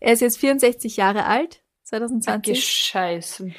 er 0.00 0.12
ist 0.12 0.20
jetzt 0.20 0.38
64 0.38 0.96
Jahre 0.96 1.24
alt, 1.24 1.62
danke 1.90 2.08
2020. 2.08 2.64
Scheiße. 2.64 3.52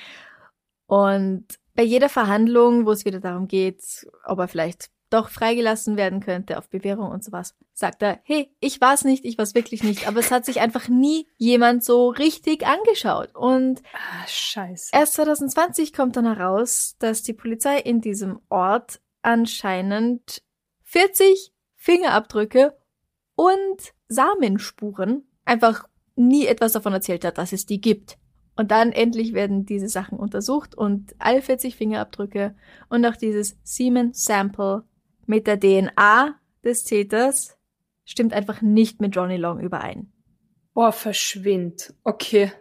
Und 0.85 1.45
bei 1.73 1.83
jeder 1.83 2.09
Verhandlung, 2.09 2.85
wo 2.85 2.91
es 2.91 3.05
wieder 3.05 3.19
darum 3.19 3.47
geht, 3.47 4.05
ob 4.25 4.39
er 4.39 4.47
vielleicht 4.47 4.91
doch 5.11 5.29
freigelassen 5.29 5.97
werden 5.97 6.19
könnte 6.21 6.57
auf 6.57 6.69
Bewährung 6.69 7.11
und 7.11 7.23
sowas, 7.23 7.55
sagt 7.73 8.01
er, 8.01 8.19
hey, 8.23 8.51
ich 8.59 8.81
war's 8.81 9.03
nicht, 9.03 9.25
ich 9.25 9.37
war's 9.37 9.53
wirklich 9.53 9.83
nicht, 9.83 10.07
aber 10.07 10.19
es 10.19 10.31
hat 10.31 10.45
sich 10.45 10.59
einfach 10.61 10.87
nie 10.87 11.27
jemand 11.37 11.83
so 11.83 12.09
richtig 12.09 12.65
angeschaut. 12.65 13.35
Und 13.35 13.81
Ah, 13.93 14.25
Scheiße. 14.27 14.89
erst 14.93 15.13
2020 15.13 15.93
kommt 15.93 16.15
dann 16.15 16.25
heraus, 16.25 16.95
dass 16.99 17.21
die 17.23 17.33
Polizei 17.33 17.77
in 17.77 18.01
diesem 18.01 18.39
Ort 18.49 19.01
anscheinend 19.21 20.41
40 20.83 21.51
Fingerabdrücke 21.75 22.77
und 23.35 23.93
Samenspuren 24.07 25.23
einfach 25.45 25.85
nie 26.15 26.45
etwas 26.45 26.73
davon 26.73 26.93
erzählt 26.93 27.25
hat, 27.25 27.37
dass 27.37 27.53
es 27.53 27.65
die 27.65 27.81
gibt. 27.81 28.17
Und 28.55 28.71
dann 28.71 28.91
endlich 28.91 29.33
werden 29.33 29.65
diese 29.65 29.87
Sachen 29.89 30.19
untersucht 30.19 30.75
und 30.75 31.15
alle 31.19 31.41
40 31.41 31.75
Fingerabdrücke 31.75 32.55
und 32.89 33.05
auch 33.05 33.15
dieses 33.15 33.57
Semen 33.63 34.13
Sample 34.13 34.83
mit 35.27 35.47
der 35.47 35.59
DNA 35.59 36.39
des 36.63 36.83
Täters 36.83 37.57
stimmt 38.05 38.33
einfach 38.33 38.61
nicht 38.61 39.01
mit 39.01 39.15
Johnny 39.15 39.37
Long 39.37 39.59
überein. 39.59 40.11
Boah, 40.73 40.91
verschwind. 40.91 41.93
Okay. 42.03 42.51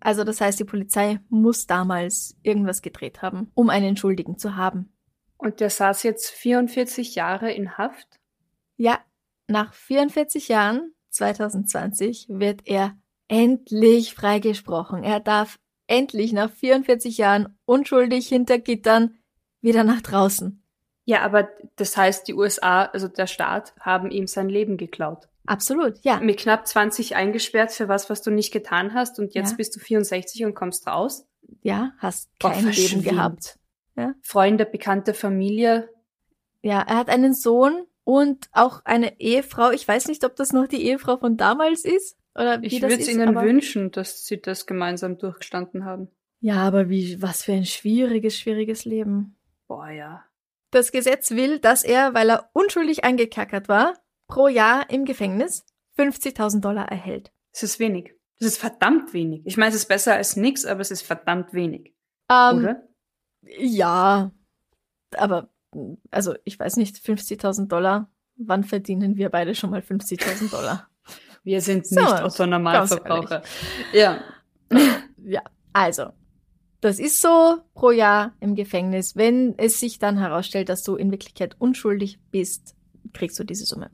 Also 0.00 0.24
das 0.24 0.40
heißt, 0.40 0.60
die 0.60 0.64
Polizei 0.64 1.20
muss 1.28 1.66
damals 1.66 2.36
irgendwas 2.42 2.82
gedreht 2.82 3.22
haben, 3.22 3.50
um 3.54 3.68
einen 3.68 3.96
Schuldigen 3.96 4.38
zu 4.38 4.56
haben. 4.56 4.92
Und 5.36 5.60
der 5.60 5.70
saß 5.70 6.02
jetzt 6.02 6.30
44 6.30 7.14
Jahre 7.14 7.52
in 7.52 7.78
Haft? 7.78 8.20
Ja, 8.76 9.00
nach 9.46 9.72
44 9.72 10.48
Jahren, 10.48 10.92
2020, 11.10 12.26
wird 12.28 12.62
er 12.66 12.96
endlich 13.28 14.14
freigesprochen. 14.14 15.02
Er 15.04 15.20
darf 15.20 15.58
endlich 15.86 16.32
nach 16.32 16.50
44 16.50 17.18
Jahren 17.18 17.58
unschuldig 17.64 18.28
hinter 18.28 18.58
Gittern 18.58 19.18
wieder 19.60 19.84
nach 19.84 20.00
draußen. 20.00 20.62
Ja, 21.08 21.22
aber 21.22 21.48
das 21.76 21.96
heißt, 21.96 22.28
die 22.28 22.34
USA, 22.34 22.82
also 22.84 23.08
der 23.08 23.26
Staat, 23.26 23.74
haben 23.80 24.10
ihm 24.10 24.26
sein 24.26 24.50
Leben 24.50 24.76
geklaut. 24.76 25.26
Absolut, 25.46 25.94
ja. 26.02 26.20
Mit 26.20 26.36
knapp 26.38 26.66
20 26.66 27.16
eingesperrt 27.16 27.72
für 27.72 27.88
was, 27.88 28.10
was 28.10 28.20
du 28.20 28.30
nicht 28.30 28.52
getan 28.52 28.92
hast 28.92 29.18
und 29.18 29.32
jetzt 29.32 29.52
Ja. 29.52 29.56
bist 29.56 29.74
du 29.74 29.80
64 29.80 30.44
und 30.44 30.54
kommst 30.54 30.86
raus. 30.86 31.26
Ja, 31.62 31.92
hast 31.96 32.28
Boah, 32.38 32.50
kein 32.50 32.64
Leben 32.64 32.74
verschwind. 32.74 33.04
gehabt. 33.04 33.58
Ja. 33.96 34.12
Freunde, 34.22 34.66
bekannte 34.66 35.14
Familie. 35.14 35.88
Ja, 36.60 36.82
er 36.82 36.96
hat 36.98 37.08
einen 37.08 37.32
Sohn 37.32 37.86
und 38.04 38.48
auch 38.52 38.84
eine 38.84 39.18
Ehefrau. 39.18 39.70
Ich 39.70 39.88
weiß 39.88 40.08
nicht, 40.08 40.24
ob 40.24 40.36
das 40.36 40.52
noch 40.52 40.66
die 40.66 40.84
Ehefrau 40.84 41.16
von 41.16 41.38
damals 41.38 41.86
ist 41.86 42.18
oder 42.34 42.60
wie 42.60 42.66
Ich 42.66 42.80
das 42.80 42.90
würde 42.90 43.02
es 43.02 43.08
ist. 43.08 43.14
ihnen 43.14 43.34
wünschen, 43.34 43.90
dass 43.92 44.26
sie 44.26 44.42
das 44.42 44.66
gemeinsam 44.66 45.16
durchgestanden 45.16 45.86
haben. 45.86 46.08
Ja, 46.40 46.56
aber 46.56 46.90
wie, 46.90 47.22
was 47.22 47.44
für 47.44 47.52
ein 47.54 47.64
schwieriges, 47.64 48.38
schwieriges 48.38 48.84
Leben. 48.84 49.36
Boah, 49.66 49.88
ja. 49.88 50.22
Das 50.70 50.92
Gesetz 50.92 51.30
will, 51.30 51.58
dass 51.58 51.82
er, 51.82 52.14
weil 52.14 52.30
er 52.30 52.50
unschuldig 52.52 53.04
eingekackert 53.04 53.68
war, 53.68 53.94
pro 54.26 54.48
Jahr 54.48 54.90
im 54.90 55.04
Gefängnis 55.04 55.64
50.000 55.98 56.60
Dollar 56.60 56.88
erhält. 56.88 57.32
Es 57.52 57.62
ist 57.62 57.78
wenig. 57.78 58.14
Es 58.38 58.46
ist 58.46 58.58
verdammt 58.58 59.12
wenig. 59.12 59.42
Ich 59.46 59.56
meine, 59.56 59.70
es 59.70 59.76
ist 59.76 59.86
besser 59.88 60.14
als 60.14 60.36
nix, 60.36 60.64
aber 60.64 60.80
es 60.80 60.90
ist 60.90 61.02
verdammt 61.02 61.52
wenig. 61.52 61.94
Ähm, 62.30 62.58
Oder? 62.58 62.88
Ja, 63.42 64.30
aber, 65.16 65.48
also 66.10 66.34
ich 66.44 66.58
weiß 66.58 66.76
nicht, 66.76 66.96
50.000 66.96 67.68
Dollar, 67.68 68.10
wann 68.36 68.64
verdienen 68.64 69.16
wir 69.16 69.30
beide 69.30 69.54
schon 69.54 69.70
mal 69.70 69.80
50.000 69.80 70.50
Dollar? 70.50 70.88
Wir 71.42 71.60
sind 71.60 71.86
So, 71.86 72.00
nicht 72.00 72.22
Otto 72.22 72.46
Normalverbraucher. 72.46 73.42
Ja. 73.92 74.22
ja, 75.24 75.42
also, 75.72 76.12
das 76.80 76.98
ist 76.98 77.20
so 77.20 77.58
pro 77.74 77.90
Jahr 77.90 78.34
im 78.40 78.54
Gefängnis. 78.54 79.16
Wenn 79.16 79.58
es 79.58 79.80
sich 79.80 79.98
dann 79.98 80.18
herausstellt, 80.18 80.68
dass 80.68 80.82
du 80.82 80.96
in 80.96 81.10
Wirklichkeit 81.10 81.56
unschuldig 81.58 82.20
bist, 82.30 82.76
kriegst 83.12 83.38
du 83.38 83.44
diese 83.44 83.64
Summe. 83.64 83.90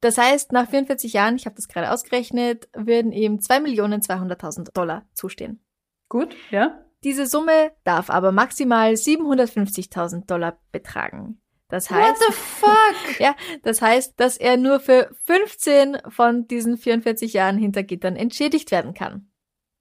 Das 0.00 0.18
heißt, 0.18 0.52
nach 0.52 0.68
44 0.68 1.12
Jahren, 1.12 1.36
ich 1.36 1.46
habe 1.46 1.56
das 1.56 1.68
gerade 1.68 1.90
ausgerechnet, 1.90 2.68
würden 2.74 3.12
ihm 3.12 3.36
2.200.000 3.36 4.72
Dollar 4.74 5.06
zustehen. 5.14 5.64
Gut, 6.08 6.36
ja. 6.50 6.82
Diese 7.04 7.26
Summe 7.26 7.72
darf 7.84 8.10
aber 8.10 8.32
maximal 8.32 8.92
750.000 8.92 10.26
Dollar 10.26 10.58
betragen. 10.72 11.40
Das 11.68 11.90
heißt, 11.90 12.22
fuck? 12.32 13.20
ja, 13.20 13.34
das 13.62 13.82
heißt, 13.82 14.18
dass 14.18 14.36
er 14.36 14.56
nur 14.56 14.80
für 14.80 15.10
15 15.24 15.98
von 16.08 16.46
diesen 16.46 16.76
44 16.76 17.32
Jahren 17.32 17.58
hinter 17.58 17.82
Gittern 17.82 18.16
entschädigt 18.16 18.70
werden 18.70 18.94
kann. 18.94 19.30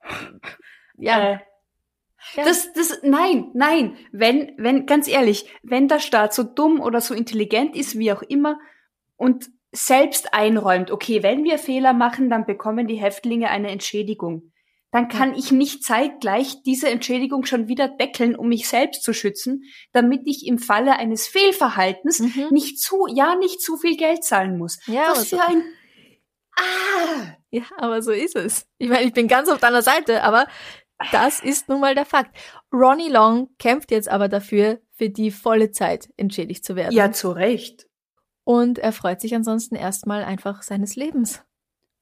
Ja, 0.97 1.33
Äh, 1.33 1.39
ja. 2.35 2.43
Das, 2.43 2.71
das, 2.73 2.99
nein, 3.03 3.51
nein. 3.53 3.97
Wenn, 4.11 4.53
wenn, 4.57 4.85
ganz 4.85 5.07
ehrlich, 5.07 5.45
wenn 5.63 5.87
der 5.87 5.99
Staat 5.99 6.33
so 6.33 6.43
dumm 6.43 6.79
oder 6.81 7.01
so 7.01 7.13
intelligent 7.13 7.75
ist, 7.75 7.97
wie 7.97 8.11
auch 8.11 8.21
immer, 8.23 8.57
und 9.17 9.49
selbst 9.71 10.33
einräumt, 10.33 10.89
okay, 10.91 11.21
wenn 11.23 11.43
wir 11.43 11.57
Fehler 11.57 11.93
machen, 11.93 12.29
dann 12.29 12.45
bekommen 12.45 12.87
die 12.87 12.95
Häftlinge 12.95 13.49
eine 13.49 13.69
Entschädigung. 13.71 14.51
dann 14.91 15.09
kann 15.09 15.35
ich 15.35 15.51
nicht 15.51 15.83
zeitgleich 15.83 16.63
diese 16.63 16.87
Entschädigung 16.87 17.43
schon 17.45 17.67
wieder 17.67 17.89
deckeln, 17.89 18.33
um 18.33 18.47
mich 18.47 18.69
selbst 18.69 19.03
zu 19.03 19.11
schützen, 19.13 19.63
damit 19.91 20.21
ich 20.23 20.47
im 20.47 20.57
Falle 20.57 20.95
eines 20.97 21.27
Fehlverhaltens 21.27 22.19
Mhm. 22.21 22.47
nicht 22.51 22.79
zu, 22.79 23.05
ja, 23.13 23.35
nicht 23.35 23.59
zu 23.61 23.75
viel 23.75 23.97
Geld 23.97 24.23
zahlen 24.23 24.57
muss. 24.57 24.79
Ja, 24.87 25.07
Was 25.09 25.17
aber 25.17 25.25
so- 25.25 25.37
für 25.37 25.43
ein, 25.49 25.63
ah, 26.57 27.35
Ja, 27.51 27.63
aber 27.77 28.01
so 28.01 28.11
ist 28.11 28.35
es. 28.37 28.65
Ich 28.77 28.89
meine, 28.89 29.03
ich 29.05 29.13
bin 29.13 29.27
ganz 29.27 29.49
auf 29.49 29.59
deiner 29.59 29.81
Seite, 29.81 30.23
aber 30.23 30.47
das 31.11 31.39
ist 31.41 31.67
nun 31.69 31.81
mal 31.81 31.95
der 31.95 32.05
Fakt. 32.05 32.35
Ronnie 32.73 33.09
Long 33.09 33.49
kämpft 33.59 33.91
jetzt 33.91 34.09
aber 34.09 34.27
dafür, 34.29 34.79
für 34.93 35.09
die 35.09 35.31
volle 35.31 35.71
Zeit 35.71 36.09
entschädigt 36.17 36.63
zu 36.63 36.75
werden. 36.75 36.93
ja, 36.93 37.11
zu 37.11 37.31
Recht. 37.31 37.87
Und 38.43 38.77
er 38.79 38.91
freut 38.91 39.19
sich 39.21 39.33
ansonsten 39.35 39.75
erstmal 39.75 40.23
einfach 40.23 40.61
seines 40.63 40.95
Lebens. 40.95 41.41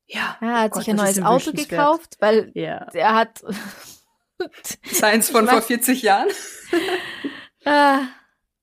Ja. 0.05 0.37
Er 0.41 0.59
hat 0.61 0.71
Oh 0.75 0.79
sich 0.79 0.85
Gott, 0.87 0.93
ein 0.93 0.97
das 0.97 1.17
neues 1.17 1.23
Auto 1.47 1.51
gekauft, 1.55 2.17
weil 2.19 2.51
Ja. 2.53 2.87
er 2.93 3.15
hat 3.15 3.41
Seins 4.91 5.29
von 5.29 5.47
vor 5.47 5.59
weiß- 5.59 5.61
40 5.61 6.01
Jahren? 6.01 6.27
Ah, 7.65 8.01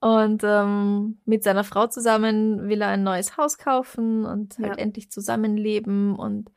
Und 0.00 0.42
ähm, 0.44 1.20
mit 1.25 1.42
seiner 1.42 1.64
Frau 1.64 1.87
zusammen 1.87 2.68
will 2.68 2.82
er 2.82 2.88
ein 2.88 3.02
neues 3.02 3.37
Haus 3.38 3.56
kaufen 3.58 4.25
und 4.26 4.58
halt 4.58 4.76
Ja. 4.76 4.82
endlich 4.82 5.10
zusammenleben 5.10 6.16
und 6.16 6.50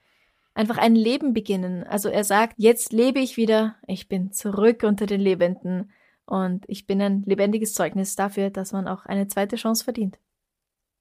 einfach 0.54 0.78
ein 0.78 0.96
Leben 0.96 1.34
beginnen. 1.34 1.84
Also 1.84 2.10
er 2.10 2.24
sagt, 2.24 2.56
jetzt 2.58 2.94
lebe 2.94 3.20
ich 3.20 3.38
wieder, 3.38 3.76
ich 3.88 4.08
bin 4.08 4.32
zurück 4.32 4.84
unter 4.84 5.06
den 5.06 5.22
Lebenden 5.22 5.92
und 6.26 6.66
ich 6.68 6.86
bin 6.88 7.02
ein 7.02 7.24
lebendiges 7.24 7.74
Zeugnis 7.74 8.16
dafür, 8.16 8.50
dass 8.50 8.72
man 8.72 8.88
auch 8.88 9.06
eine 9.06 9.28
zweite 9.28 9.56
Chance 9.56 9.84
verdient. 9.84 10.20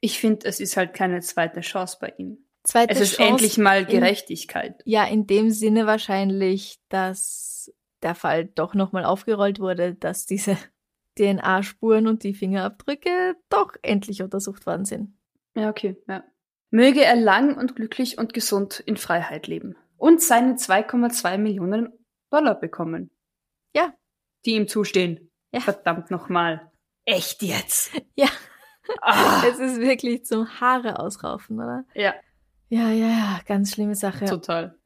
Ich 0.01 0.19
finde, 0.19 0.47
es 0.49 0.59
ist 0.59 0.77
halt 0.77 0.95
keine 0.95 1.21
zweite 1.21 1.61
Chance 1.61 1.99
bei 2.01 2.13
ihm. 2.17 2.39
Zweite 2.65 2.93
Es 2.95 3.01
ist 3.01 3.17
Chance, 3.17 3.31
endlich 3.31 3.59
mal 3.59 3.83
in- 3.83 3.87
Gerechtigkeit. 3.89 4.83
Ja, 4.85 5.05
in 5.05 5.27
dem 5.27 5.51
Sinne 5.51 5.87
wahrscheinlich, 5.87 6.81
dass 6.89 7.73
der 8.03 8.15
Fall 8.15 8.47
doch 8.47 8.75
nochmal 8.75 9.05
aufgerollt 9.05 9.61
wurde, 9.61 9.95
dass 9.95 10.27
diese 10.27 10.57
DNA-Spuren 11.19 12.07
und 12.07 12.23
die 12.25 12.35
Fingerabdrücke 12.35 13.37
doch 13.49 13.75
endlich 13.83 14.23
untersucht 14.23 14.67
worden 14.67 14.85
sind. 14.85 15.13
Ja, 15.55 15.69
okay, 15.71 15.97
ja. 16.09 16.25
Möge 16.75 17.05
er 17.05 17.15
lang 17.17 17.57
und 17.57 17.77
glücklich 17.77 18.19
und 18.19 18.33
gesund 18.35 18.81
in 18.81 18.97
Freiheit 18.97 19.47
leben. 19.47 19.77
Und 19.97 20.21
seine 20.23 20.55
2,2 20.55 21.39
Millionen 21.39 21.93
Dollar 22.31 22.59
bekommen. 22.59 23.11
Ja. 23.77 23.95
Die 24.45 24.55
ihm 24.57 24.67
zustehen. 24.67 25.31
Ja. 25.53 25.61
Verdammt 25.61 26.11
nochmal. 26.11 26.73
Echt 27.05 27.43
jetzt? 27.43 27.93
Ja. 28.17 28.29
Ah, 29.01 29.43
Es 29.47 29.59
ist 29.61 29.79
wirklich 29.81 30.25
zum 30.25 30.49
Haare 30.61 30.99
ausraufen, 30.99 31.61
oder? 31.61 31.85
ja, 31.95 32.15
Ja, 32.69 32.89
ja, 32.91 33.07
ja, 33.09 33.41
ganz 33.47 33.73
schlimme 33.75 33.95
Sache. 33.95 34.25
total. 34.25 34.77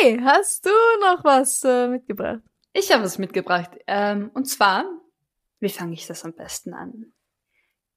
Hey, 0.00 0.20
hast 0.22 0.66
du 0.66 0.70
noch 1.00 1.24
was 1.24 1.64
äh, 1.64 1.88
mitgebracht? 1.88 2.40
Ich 2.74 2.92
habe 2.92 3.04
es 3.04 3.16
mitgebracht. 3.16 3.70
Ähm, 3.86 4.30
und 4.34 4.44
zwar, 4.44 4.84
wie 5.58 5.70
fange 5.70 5.94
ich 5.94 6.06
das 6.06 6.22
am 6.24 6.34
besten 6.34 6.74
an? 6.74 7.12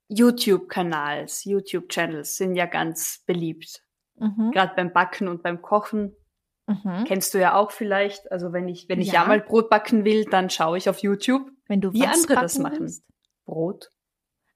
YouTube-Kanals, 0.10 1.46
YouTube-Channels 1.46 2.36
sind 2.38 2.56
ja 2.56 2.66
ganz 2.66 3.24
beliebt. 3.26 3.84
Mhm. 4.18 4.52
Gerade 4.52 4.74
beim 4.76 4.92
Backen 4.92 5.28
und 5.28 5.44
beim 5.44 5.62
Kochen. 5.62 6.16
Mhm. 6.68 7.06
Kennst 7.08 7.34
du 7.34 7.40
ja 7.40 7.56
auch 7.56 7.72
vielleicht. 7.72 8.32
Also 8.32 8.52
wenn 8.54 8.68
ich, 8.68 8.90
wenn 8.90 9.00
ich 9.02 9.08
Ja. 9.08 9.22
ja 9.22 9.28
mal 9.28 9.40
Brot 9.40 9.70
backen 9.70 10.04
will, 10.06 10.26
dann 10.26 10.50
schaue 10.50 10.78
ich 10.78 10.90
auf 10.90 11.00
YouTube. 11.00 11.50
Wenn 11.68 11.82
du 11.82 11.94
Wie 11.94 12.06
andere 12.06 12.36
das 12.36 12.58
machen. 12.60 12.82
willst? 12.82 13.04
Brot. 13.46 13.90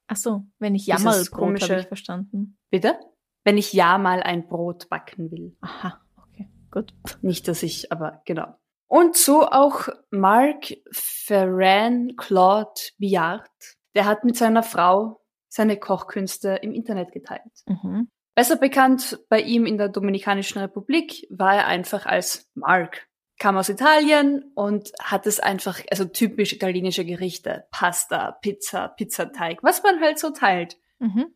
Ach 0.07 0.15
so, 0.17 0.43
wenn 0.59 0.75
ich 0.75 0.85
Dieses 0.85 1.03
Jammerlbrot 1.03 1.39
komische- 1.39 1.69
habe 1.71 1.81
ich 1.81 1.87
verstanden. 1.87 2.57
Bitte? 2.69 2.99
Wenn 3.43 3.57
ich 3.57 3.73
ja 3.73 3.97
mal 3.97 4.21
ein 4.21 4.47
Brot 4.47 4.89
backen 4.89 5.31
will. 5.31 5.55
Aha, 5.61 5.99
okay, 6.17 6.49
gut. 6.71 6.93
Nicht, 7.21 7.47
dass 7.47 7.63
ich, 7.63 7.91
aber 7.91 8.21
genau. 8.25 8.55
Und 8.87 9.15
so 9.15 9.47
auch 9.47 9.87
Mark 10.11 10.73
Ferran 10.91 12.15
Claude 12.15 12.79
Billard. 12.99 13.49
Der 13.95 14.05
hat 14.05 14.23
mit 14.23 14.35
seiner 14.37 14.61
Frau 14.63 15.21
seine 15.53 15.77
Kochkünste 15.77 16.55
im 16.63 16.73
Internet 16.73 17.11
geteilt. 17.11 17.41
Mhm. 17.67 18.09
Besser 18.33 18.55
bekannt 18.55 19.19
bei 19.29 19.39
ihm 19.39 19.67
in 19.67 19.77
der 19.77 19.89
Dominikanischen 19.89 20.59
Republik 20.59 21.27
war 21.29 21.55
er 21.55 21.67
einfach 21.67 22.07
als 22.07 22.49
Mark. 22.55 23.07
Kam 23.37 23.57
aus 23.57 23.69
Italien 23.69 24.51
und 24.55 24.91
hat 24.99 25.27
es 25.27 25.39
einfach, 25.39 25.79
also 25.91 26.05
typisch 26.05 26.53
italienische 26.53 27.05
Gerichte, 27.05 27.65
Pasta, 27.69 28.31
Pizza, 28.41 28.87
Pizzateig, 28.87 29.61
was 29.61 29.83
man 29.83 30.01
halt 30.01 30.17
so 30.17 30.31
teilt. 30.31 30.77
Mhm. 30.97 31.35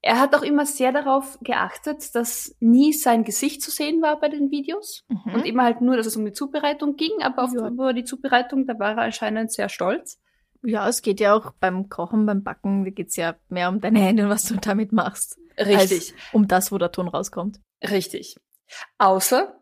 Er 0.00 0.18
hat 0.18 0.34
auch 0.34 0.42
immer 0.42 0.64
sehr 0.64 0.92
darauf 0.92 1.38
geachtet, 1.42 2.14
dass 2.14 2.56
nie 2.60 2.94
sein 2.94 3.24
Gesicht 3.24 3.60
zu 3.60 3.70
sehen 3.70 4.00
war 4.00 4.18
bei 4.18 4.30
den 4.30 4.50
Videos. 4.50 5.04
Mhm. 5.08 5.34
Und 5.34 5.44
immer 5.44 5.64
halt 5.64 5.82
nur, 5.82 5.98
dass 5.98 6.06
es 6.06 6.16
um 6.16 6.24
die 6.24 6.32
Zubereitung 6.32 6.96
ging, 6.96 7.20
aber 7.20 7.44
auf 7.44 7.52
Ja. 7.52 7.68
über 7.68 7.92
die 7.92 8.04
Zubereitung, 8.04 8.66
da 8.66 8.78
war 8.78 8.92
er 8.92 9.02
anscheinend 9.02 9.52
sehr 9.52 9.68
stolz. 9.68 10.18
Ja, 10.62 10.88
es 10.88 11.02
geht 11.02 11.20
ja 11.20 11.34
auch 11.34 11.52
beim 11.52 11.88
Kochen, 11.88 12.26
beim 12.26 12.42
Backen, 12.42 12.84
da 12.84 12.90
geht's 12.90 13.16
ja 13.16 13.36
mehr 13.48 13.68
um 13.68 13.80
deine 13.80 14.00
Hände 14.00 14.24
und 14.24 14.30
was 14.30 14.44
du 14.44 14.56
damit 14.56 14.92
machst. 14.92 15.38
Richtig, 15.58 16.14
um 16.32 16.48
das, 16.48 16.70
wo 16.72 16.78
der 16.78 16.92
Ton 16.92 17.08
rauskommt. 17.08 17.60
richtig. 17.82 18.36
Außer, 18.98 19.60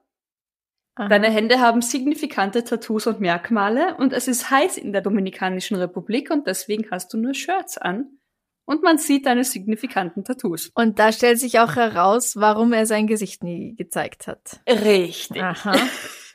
Aha. 0.97 1.09
deine 1.09 1.31
Hände 1.31 1.61
haben 1.61 1.83
signifikante 1.83 2.65
Tattoos 2.65 3.07
und 3.07 3.21
Merkmale 3.21 3.97
und 3.97 4.13
es 4.13 4.29
ist 4.29 4.51
heiß 4.51 4.77
in 4.77 4.93
der 4.93 5.01
Dominikanischen 5.01 5.77
Republik 5.77 6.31
und 6.31 6.47
deswegen 6.47 6.91
hast 6.91 7.13
du 7.13 7.19
nur 7.19 7.35
Shirts 7.35 7.79
an 7.79 8.19
und 8.65 8.83
man 8.83 8.99
sieht 8.99 9.25
deine 9.25 9.45
signifikanten 9.45 10.25
Tattoos. 10.25 10.71
Und 10.75 10.99
da 10.99 11.11
stellt 11.11 11.39
sich 11.39 11.59
auch 11.59 11.77
heraus, 11.77 12.37
warum 12.37 12.75
er 12.75 12.85
sein 12.85 13.07
Gesicht 13.07 13.43
nie 13.43 13.75
gezeigt 13.77 14.27
hat. 14.27 14.61
Richtig. 14.69 15.43
Aha. 15.43 15.75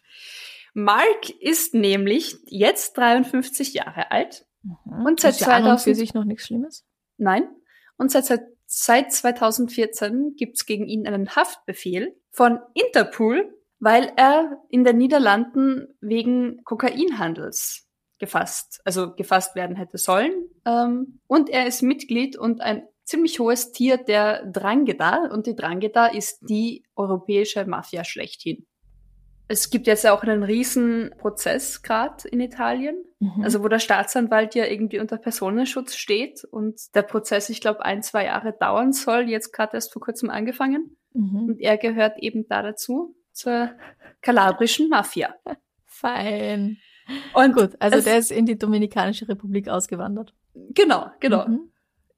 Mark 0.74 1.30
ist 1.40 1.76
nämlich 1.76 2.38
jetzt 2.48 2.98
53 2.98 3.76
Jahre 3.76 4.10
alt 4.10 4.48
Mhm. 4.64 5.06
Und 5.06 5.20
seit 5.20 5.34
ist 5.34 5.42
ja 5.42 5.48
an 5.48 5.64
und 5.64 5.80
2000 5.80 5.84
für 5.84 5.96
sich 5.96 6.14
noch 6.14 6.26
nichts 6.26 6.48
Schlimmes. 6.48 6.86
Nein. 7.18 7.48
Und 7.98 8.12
seit, 8.12 8.26
seit, 8.26 8.42
seit 8.66 9.12
2014 9.12 10.36
gibt's 10.36 10.66
gegen 10.66 10.88
ihn 10.88 11.08
einen 11.08 11.36
Haftbefehl 11.36 12.16
von 12.32 12.60
Interpol, 12.74 13.54
weil 13.80 14.12
er 14.16 14.62
in 14.70 14.84
den 14.84 14.98
Niederlanden 14.98 15.88
wegen 16.02 16.64
Kokainhandels 16.64 17.88
gefasst, 18.20 18.82
also 18.86 19.14
gefasst 19.14 19.56
werden 19.56 19.76
hätte 19.76 19.98
sollen. 19.98 20.32
Ähm, 20.66 21.20
und 21.28 21.50
er 21.50 21.68
ist 21.68 21.82
Mitglied 21.82 22.38
und 22.38 22.62
ein 22.62 22.88
ziemlich 23.04 23.40
hohes 23.40 23.72
Tier 23.72 23.98
der 23.98 24.46
Drangheta. 24.46 25.28
Und 25.32 25.46
die 25.46 25.56
Drangheta 25.56 26.08
ist 26.08 26.40
die 26.42 26.84
europäische 26.96 27.66
Mafia 27.66 28.04
schlechthin. 28.04 28.66
Es 29.48 29.70
gibt 29.70 29.88
jetzt 29.88 30.08
auch 30.08 30.24
einen 30.24 30.44
riesen 30.44 31.12
Prozess 31.18 31.82
gerade 31.84 32.28
in 32.30 32.40
Italien. 32.40 32.96
Mhm. 33.20 33.44
Also 33.44 33.64
wo 33.64 33.68
der 33.68 33.80
Staatsanwalt 33.80 34.56
ja 34.56 34.66
irgendwie 34.66 35.00
unter 35.00 35.18
Personenschutz 35.18 35.96
steht 35.96 36.44
und 36.46 36.96
der 36.96 37.04
Prozess, 37.04 37.50
ich 37.50 37.62
glaube, 37.62 37.84
ein, 37.86 38.02
zwei 38.04 38.26
Jahre 38.26 38.54
dauern 38.54 38.94
soll, 38.94 39.30
jetzt 39.30 39.52
gerade 39.52 39.74
erst 39.76 39.92
vor 39.94 40.02
kurzem 40.02 40.30
angefangen. 40.30 40.96
mhm. 41.14 41.46
Und 41.50 41.60
er 41.62 41.78
gehört 41.78 42.18
eben 42.20 42.48
da 42.48 42.62
dazu, 42.62 43.16
zur 43.32 43.72
kalabrischen 44.22 44.90
Mafia. 44.90 45.36
Fein. 45.86 46.78
Und 47.34 47.54
Gut, 47.54 47.72
also 47.80 48.00
der 48.02 48.18
ist 48.18 48.32
in 48.32 48.46
die 48.46 48.58
Dominikanische 48.58 49.28
Republik 49.28 49.68
ausgewandert. 49.68 50.34
genau, 50.54 51.08
genau. 51.20 51.48
Mhm. 51.48 51.70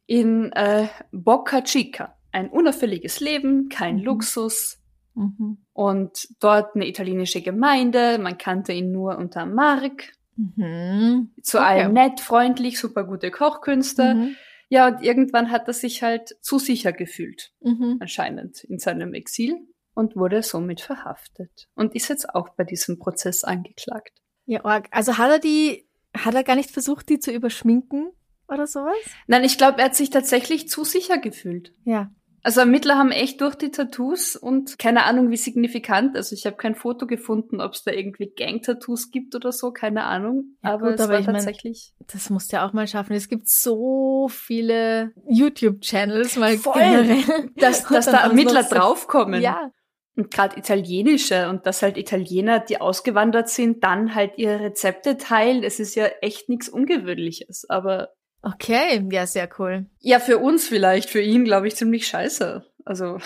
In 0.05 0.51
äh, 0.51 0.87
Boca 1.11 1.61
Chica. 1.61 2.15
Ein 2.31 2.49
unauffälliges 2.49 3.19
Leben, 3.19 3.69
kein 3.69 3.97
Mhm. 3.97 4.03
Luxus. 4.03 4.79
Mhm. 5.15 5.57
Und 5.73 6.27
dort 6.39 6.75
eine 6.75 6.87
italienische 6.87 7.41
Gemeinde. 7.41 8.19
Man 8.19 8.37
kannte 8.37 8.73
ihn 8.73 8.91
nur 8.91 9.17
unter 9.17 9.45
Mark. 9.45 10.11
Mhm. 10.35 11.31
Zu 11.41 11.57
Okay. 11.57 11.65
allem 11.65 11.93
nett, 11.93 12.19
freundlich, 12.19 12.79
super 12.79 13.03
gute 13.05 13.31
Kochkünste. 13.31 14.13
Mhm. 14.15 14.35
Ja, 14.69 14.87
und 14.87 15.01
irgendwann 15.03 15.51
hat 15.51 15.67
er 15.67 15.73
sich 15.73 16.03
halt 16.03 16.35
zu 16.41 16.59
sicher 16.59 16.91
gefühlt. 16.91 17.51
Mhm. 17.61 17.97
anscheinend 17.99 18.63
in 18.65 18.79
seinem 18.79 19.13
Exil 19.13 19.55
und 19.93 20.15
wurde 20.15 20.43
somit 20.43 20.81
verhaftet 20.81 21.67
und 21.75 21.95
ist 21.95 22.09
jetzt 22.09 22.33
auch 22.35 22.49
bei 22.49 22.63
diesem 22.63 22.99
Prozess 22.99 23.43
angeklagt. 23.43 24.21
Ja, 24.45 24.61
also 24.91 25.17
hat 25.17 25.31
er 25.31 25.39
die, 25.39 25.87
hat 26.15 26.35
er 26.35 26.43
gar 26.43 26.55
nicht 26.55 26.71
versucht, 26.71 27.09
die 27.09 27.19
zu 27.19 27.31
überschminken 27.31 28.11
oder 28.47 28.67
sowas? 28.67 28.95
Nein, 29.27 29.43
ich 29.43 29.57
glaube, 29.57 29.79
er 29.79 29.85
hat 29.85 29.95
sich 29.95 30.09
tatsächlich 30.09 30.67
zu 30.67 30.83
sicher 30.83 31.17
gefühlt. 31.17 31.71
Ja. 31.85 32.11
Also 32.45 32.59
Ermittler 32.59 32.95
haben 32.95 33.09
echt 33.09 33.41
durch 33.41 33.55
die 33.55 33.71
Tattoos 33.71 34.35
und 34.35 34.77
keine 34.77 35.05
Ahnung, 35.05 35.31
wie 35.31 35.35
signifikant. 35.35 36.15
Also 36.15 36.35
ich 36.35 36.45
habe 36.45 36.57
kein 36.57 36.75
Foto 36.75 37.07
gefunden, 37.07 37.59
ob 37.59 37.73
es 37.73 37.81
da 37.81 37.91
irgendwie 37.91 38.27
Gang-Tattoos 38.27 39.09
gibt 39.09 39.33
oder 39.33 39.51
so, 39.51 39.71
keine 39.71 40.03
Ahnung. 40.03 40.55
Ja, 40.63 40.75
aber 40.75 40.91
gut, 40.91 40.99
es 40.99 41.01
aber 41.01 41.13
war 41.13 41.19
ich 41.21 41.25
mein, 41.25 41.37
tatsächlich. 41.37 41.95
Das 42.05 42.29
musst 42.29 42.51
du 42.51 42.57
ja 42.57 42.67
auch 42.67 42.71
mal 42.71 42.85
schaffen. 42.85 43.13
Es 43.13 43.29
gibt 43.29 43.49
so 43.49 44.27
viele 44.29 45.11
YouTube-Channels, 45.27 46.35
mal 46.35 46.55
Voll. 46.59 46.79
generell. 46.79 47.49
dass, 47.55 47.83
dass 47.89 48.05
da 48.05 48.27
Ermittler 48.27 48.61
draufkommen. 48.61 49.41
Ja. 49.41 49.71
Und 50.15 50.29
gerade 50.29 50.59
italienische 50.59 51.49
und 51.49 51.65
dass 51.65 51.81
halt 51.81 51.97
Italiener, 51.97 52.59
die 52.59 52.79
ausgewandert 52.79 53.49
sind, 53.49 53.83
dann 53.83 54.13
halt 54.13 54.37
ihre 54.37 54.59
Rezepte 54.59 55.17
teilen. 55.17 55.63
Es 55.63 55.79
ist 55.79 55.95
ja 55.95 56.05
echt 56.21 56.47
nichts 56.47 56.69
Ungewöhnliches. 56.69 57.67
Aber 57.69 58.09
Okay, 58.45 59.03
ja, 59.11 59.25
sehr 59.25 59.49
cool. 59.57 59.87
Ja, 60.01 60.19
für 60.19 60.37
uns 60.37 60.67
vielleicht, 60.67 61.09
für 61.09 61.21
ihn 61.21 61.45
glaube 61.45 61.67
ich 61.67 61.75
ziemlich 61.75 62.07
scheiße. 62.07 62.63
Also, 62.85 63.17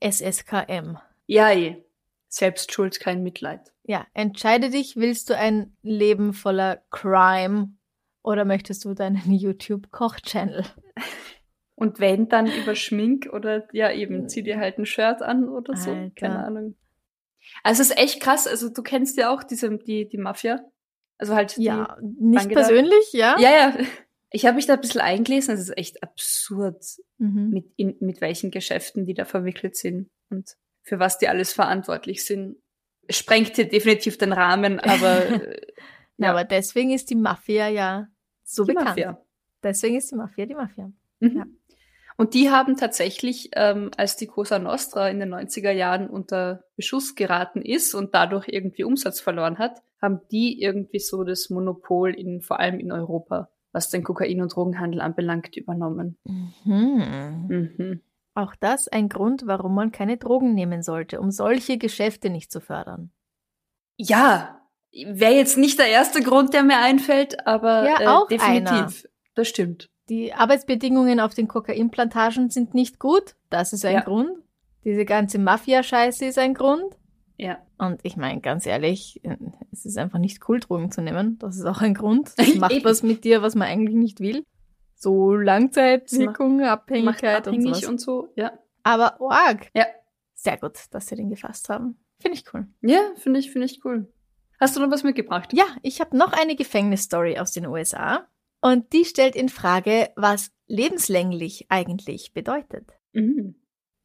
SSKM. 0.00 0.96
ja, 1.26 1.52
eh. 1.52 1.84
Selbstschuld, 2.30 3.00
kein 3.00 3.22
Mitleid. 3.22 3.72
Ja, 3.84 4.06
entscheide 4.12 4.68
dich, 4.68 4.96
willst 4.96 5.30
du 5.30 5.36
ein 5.36 5.76
Leben 5.82 6.34
voller 6.34 6.82
Crime 6.90 7.70
oder 8.22 8.44
möchtest 8.44 8.84
du 8.84 8.92
deinen 8.94 9.22
YouTube-Koch-Channel? 9.32 10.64
Und 11.74 12.00
wenn, 12.00 12.28
dann 12.28 12.46
über 12.46 12.74
Schmink 12.74 13.30
oder 13.32 13.66
ja 13.72 13.90
eben, 13.92 14.28
zieh 14.28 14.42
dir 14.42 14.58
halt 14.58 14.78
ein 14.78 14.84
Shirt 14.86 15.22
an 15.22 15.48
oder 15.48 15.74
so. 15.76 15.90
Alter. 15.92 16.10
Keine 16.16 16.44
Ahnung. 16.44 16.74
Also 17.62 17.80
es 17.82 17.90
ist 17.90 17.98
echt 17.98 18.20
krass. 18.20 18.46
Also 18.46 18.68
du 18.68 18.82
kennst 18.82 19.16
ja 19.16 19.32
auch 19.32 19.42
diese, 19.42 19.70
die, 19.78 20.06
die 20.08 20.18
Mafia. 20.18 20.60
Also 21.16 21.34
halt 21.34 21.56
die, 21.56 21.62
Ja, 21.64 21.96
nicht 22.02 22.42
Bangeda. 22.42 22.60
persönlich, 22.60 23.12
ja? 23.12 23.36
Ja, 23.38 23.50
ja. 23.50 23.74
Ich 24.30 24.44
habe 24.44 24.56
mich 24.56 24.66
da 24.66 24.74
ein 24.74 24.80
bisschen 24.80 25.00
eingelesen. 25.00 25.54
Es 25.54 25.60
ist 25.60 25.76
echt 25.78 26.02
absurd, 26.02 26.84
Mhm. 27.18 27.50
mit, 27.50 27.66
in, 27.76 27.96
mit 28.00 28.20
welchen 28.20 28.50
Geschäften 28.50 29.04
die 29.04 29.14
da 29.14 29.24
verwickelt 29.24 29.76
sind 29.76 30.08
und 30.30 30.56
für 30.82 30.98
was 31.00 31.18
die 31.18 31.28
alles 31.28 31.52
verantwortlich 31.52 32.24
sind. 32.24 32.56
Sprengt 33.10 33.56
hier 33.56 33.68
definitiv 33.68 34.18
den 34.18 34.32
Rahmen, 34.32 34.78
aber 34.80 35.26
äh, 35.26 35.60
Na, 36.16 36.26
ja. 36.28 36.32
aber 36.32 36.44
deswegen 36.44 36.90
ist 36.92 37.10
die 37.10 37.16
Mafia 37.16 37.68
ja 37.68 38.06
so 38.44 38.64
die 38.64 38.68
bekannt. 38.72 38.88
Mafia. 38.90 39.20
Deswegen 39.62 39.96
ist 39.96 40.10
die 40.12 40.14
Mafia 40.16 40.46
die 40.46 40.54
Mafia. 40.54 40.92
Mhm. 41.20 41.36
Ja. 41.36 41.46
Und 42.16 42.34
die 42.34 42.50
haben 42.50 42.76
tatsächlich, 42.76 43.50
ähm, 43.54 43.90
als 43.96 44.16
die 44.16 44.26
Cosa 44.26 44.58
Nostra 44.58 45.08
in 45.08 45.20
den 45.20 45.32
90er 45.32 45.70
Jahren 45.70 46.08
unter 46.10 46.64
Beschuss 46.76 47.14
geraten 47.14 47.62
ist 47.62 47.94
und 47.94 48.14
dadurch 48.14 48.48
irgendwie 48.48 48.84
Umsatz 48.84 49.20
verloren 49.20 49.58
hat, 49.58 49.82
haben 50.02 50.20
die 50.30 50.60
irgendwie 50.60 50.98
so 51.00 51.22
das 51.24 51.48
Monopol 51.50 52.12
in, 52.14 52.40
vor 52.42 52.58
allem 52.60 52.78
in 52.80 52.90
Europa, 52.92 53.50
was 53.78 53.90
den 53.90 54.02
Kokain- 54.02 54.42
und 54.42 54.54
Drogenhandel 54.54 55.00
anbelangt, 55.00 55.56
übernommen. 55.56 56.18
Mhm. 56.24 57.46
Mhm. 57.48 58.00
Auch 58.34 58.54
das 58.58 58.88
ein 58.88 59.08
Grund, 59.08 59.42
warum 59.46 59.74
man 59.74 59.92
keine 59.92 60.16
Drogen 60.16 60.54
nehmen 60.54 60.82
sollte, 60.82 61.20
um 61.20 61.30
solche 61.30 61.78
Geschäfte 61.78 62.28
nicht 62.30 62.50
zu 62.52 62.60
fördern. 62.60 63.10
Ja, 63.96 64.60
wäre 64.92 65.34
jetzt 65.34 65.58
nicht 65.58 65.78
der 65.78 65.88
erste 65.88 66.22
Grund, 66.22 66.54
der 66.54 66.62
mir 66.64 66.78
einfällt, 66.78 67.46
aber 67.46 67.84
Ja, 67.86 68.00
äh, 68.00 68.06
auch 68.06 68.26
definitiv. 68.28 68.72
einer. 68.72 68.92
Das 69.34 69.48
stimmt. 69.48 69.90
Die 70.08 70.32
Arbeitsbedingungen 70.32 71.20
auf 71.20 71.34
den 71.34 71.46
Kokainplantagen 71.48 72.50
sind 72.50 72.74
nicht 72.74 72.98
gut. 72.98 73.36
Das 73.50 73.72
ist 73.72 73.84
ein 73.84 73.94
Ja. 73.94 74.00
Grund. 74.00 74.30
Diese 74.84 75.04
ganze 75.04 75.38
Mafia-Scheiße 75.38 76.24
ist 76.26 76.38
ein 76.38 76.54
Grund. 76.54 76.96
Ja. 77.38 77.58
Und 77.78 78.00
ich 78.02 78.16
meine, 78.16 78.40
ganz 78.40 78.66
ehrlich, 78.66 79.22
es 79.72 79.86
ist 79.86 79.96
einfach 79.96 80.18
nicht 80.18 80.46
cool, 80.48 80.60
Drogen 80.60 80.90
zu 80.90 81.00
nehmen. 81.00 81.38
Das 81.38 81.56
ist 81.56 81.64
auch 81.64 81.80
ein 81.80 81.94
Grund. 81.94 82.32
Das 82.36 82.54
macht 82.56 82.84
was 82.84 83.02
mit 83.02 83.24
dir, 83.24 83.42
was 83.42 83.54
man 83.54 83.68
eigentlich 83.68 83.94
nicht 83.94 84.20
will. 84.20 84.44
So 84.94 85.34
Langzeitwirkung, 85.36 86.62
Abhängigkeit 86.62 87.46
und 87.46 87.54
abhängig 87.54 87.76
sowas. 87.76 87.88
und 87.88 88.00
so, 88.00 88.28
ja. 88.34 88.58
Aber 88.82 89.20
arg. 89.20 89.70
Ja. 89.74 89.86
Sehr 90.34 90.56
gut, 90.58 90.78
dass 90.90 91.06
sie 91.06 91.14
den 91.14 91.30
gefasst 91.30 91.68
haben. 91.68 91.98
Finde 92.20 92.36
ich 92.36 92.44
cool. 92.52 92.66
Ja, 92.80 93.00
finde 93.16 93.38
ich, 93.38 93.50
finde 93.52 93.66
ich 93.66 93.84
cool. 93.84 94.12
Hast 94.60 94.76
du 94.76 94.80
noch 94.80 94.90
was 94.90 95.04
mitgebracht? 95.04 95.52
Ja, 95.52 95.66
ich 95.82 96.00
habe 96.00 96.16
noch 96.16 96.32
eine 96.32 96.56
Gefängnisstory 96.56 97.38
aus 97.38 97.52
den 97.52 97.66
USA. 97.66 98.26
Und 98.60 98.92
die 98.92 99.04
stellt 99.04 99.36
in 99.36 99.48
Frage, 99.48 100.10
was 100.16 100.50
lebenslänglich 100.66 101.66
eigentlich 101.68 102.32
bedeutet. 102.32 102.92
Mhm. 103.12 103.54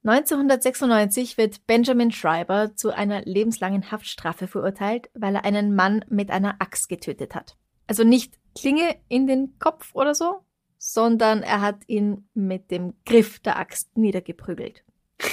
1996 0.05 1.37
wird 1.37 1.65
Benjamin 1.65 2.11
Schreiber 2.11 2.75
zu 2.75 2.91
einer 2.91 3.21
lebenslangen 3.21 3.89
Haftstrafe 3.89 4.47
verurteilt, 4.47 5.09
weil 5.13 5.35
er 5.35 5.45
einen 5.45 5.75
Mann 5.75 6.03
mit 6.09 6.29
einer 6.29 6.55
Axt 6.59 6.89
getötet 6.89 7.35
hat. 7.35 7.55
Also 7.87 8.03
nicht 8.03 8.35
Klinge 8.55 8.97
in 9.07 9.27
den 9.27 9.57
Kopf 9.59 9.91
oder 9.93 10.13
so, 10.13 10.41
sondern 10.77 11.41
er 11.41 11.61
hat 11.61 11.83
ihn 11.87 12.27
mit 12.33 12.69
dem 12.69 12.93
Griff 13.05 13.39
der 13.39 13.57
Axt 13.57 13.97
niedergeprügelt. 13.97 14.83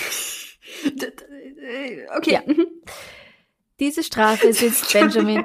Äh, 0.82 2.06
Okay. 2.16 2.32
Ja. 2.32 2.42
Diese 3.80 4.02
Strafe 4.02 4.52
sitzt 4.52 4.92
Benjamin. 4.92 5.44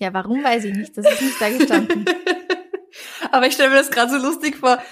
Ja, 0.00 0.12
warum 0.14 0.42
weiß 0.42 0.64
ich 0.64 0.74
nicht. 0.74 0.96
Das 0.96 1.10
ist 1.10 1.22
nicht 1.22 1.40
da 1.40 1.50
gestanden. 1.50 2.04
Aber 3.30 3.46
ich 3.46 3.54
stelle 3.54 3.70
mir 3.70 3.76
das 3.76 3.90
gerade 3.90 4.10
so 4.10 4.18
lustig 4.18 4.56
vor. 4.56 4.82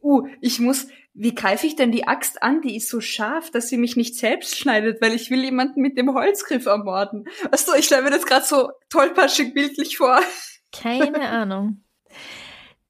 Uh, 0.00 0.26
ich 0.40 0.58
muss, 0.60 0.86
wie 1.14 1.34
greife 1.34 1.66
ich 1.66 1.76
denn 1.76 1.92
die 1.92 2.06
Axt 2.06 2.42
an? 2.42 2.62
Die 2.62 2.76
ist 2.76 2.88
so 2.88 3.00
scharf, 3.00 3.50
dass 3.50 3.68
sie 3.68 3.76
mich 3.76 3.96
nicht 3.96 4.16
selbst 4.16 4.58
schneidet, 4.58 5.02
weil 5.02 5.12
ich 5.12 5.30
will 5.30 5.44
jemanden 5.44 5.82
mit 5.82 5.98
dem 5.98 6.14
Holzgriff 6.14 6.66
ermorden. 6.66 7.26
Weißt 7.50 7.68
du, 7.68 7.74
ich 7.74 7.84
stelle 7.84 8.02
mir 8.02 8.10
das 8.10 8.24
gerade 8.24 8.46
so 8.46 8.70
tollpatschig 8.88 9.52
bildlich 9.52 9.98
vor. 9.98 10.20
Keine 10.72 11.20
Ahnung. 11.28 11.84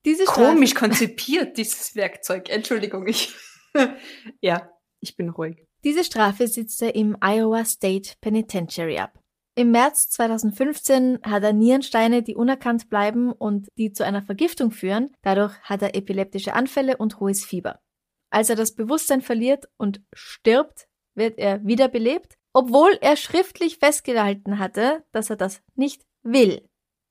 Diese 0.05 0.25
Strafe, 0.25 0.55
Komisch 0.55 0.75
konzipiert, 0.75 1.57
dieses 1.57 1.95
Werkzeug. 1.97 2.49
Entschuldigung, 2.49 3.07
ich. 3.07 3.35
ja, 4.41 4.71
ich 5.01 5.17
bin 5.17 5.29
ruhig. 5.29 5.67
Diese 5.85 6.05
Strafe 6.05 6.47
sitzt 6.47 6.81
er 6.83 6.95
im 6.95 7.17
Iowa 7.21 7.65
State 7.65 8.15
Penitentiary 8.21 8.99
ab. 8.99 9.19
Im 9.55 9.71
März 9.71 10.09
2015 10.11 11.19
hat 11.25 11.43
er 11.43 11.53
Nierensteine, 11.53 12.23
die 12.23 12.37
unerkannt 12.37 12.89
bleiben 12.89 13.33
und 13.33 13.69
die 13.77 13.93
zu 13.93 14.05
einer 14.05 14.23
Vergiftung 14.23 14.71
führen. 14.71 15.11
Dadurch 15.23 15.61
hat 15.63 15.83
er 15.83 15.95
epileptische 15.95 16.55
Anfälle 16.55 16.97
und 16.97 17.21
hohes 17.21 17.45
Fieber. 17.45 17.81
Als 18.33 18.49
er 18.49 18.57
das 18.57 18.75
Bewusstsein 18.75 19.21
verliert 19.21 19.68
und 19.77 20.01
stirbt, 20.14 20.87
wird 21.14 21.38
er 21.38 21.62
wiederbelebt, 21.66 22.38
obwohl 22.55 22.97
er 23.03 23.16
schriftlich 23.16 23.77
festgehalten 23.77 24.59
hatte, 24.59 25.05
dass 25.12 25.29
er 25.29 25.37
das 25.37 25.61
nicht 25.75 26.07
will. 26.23 26.66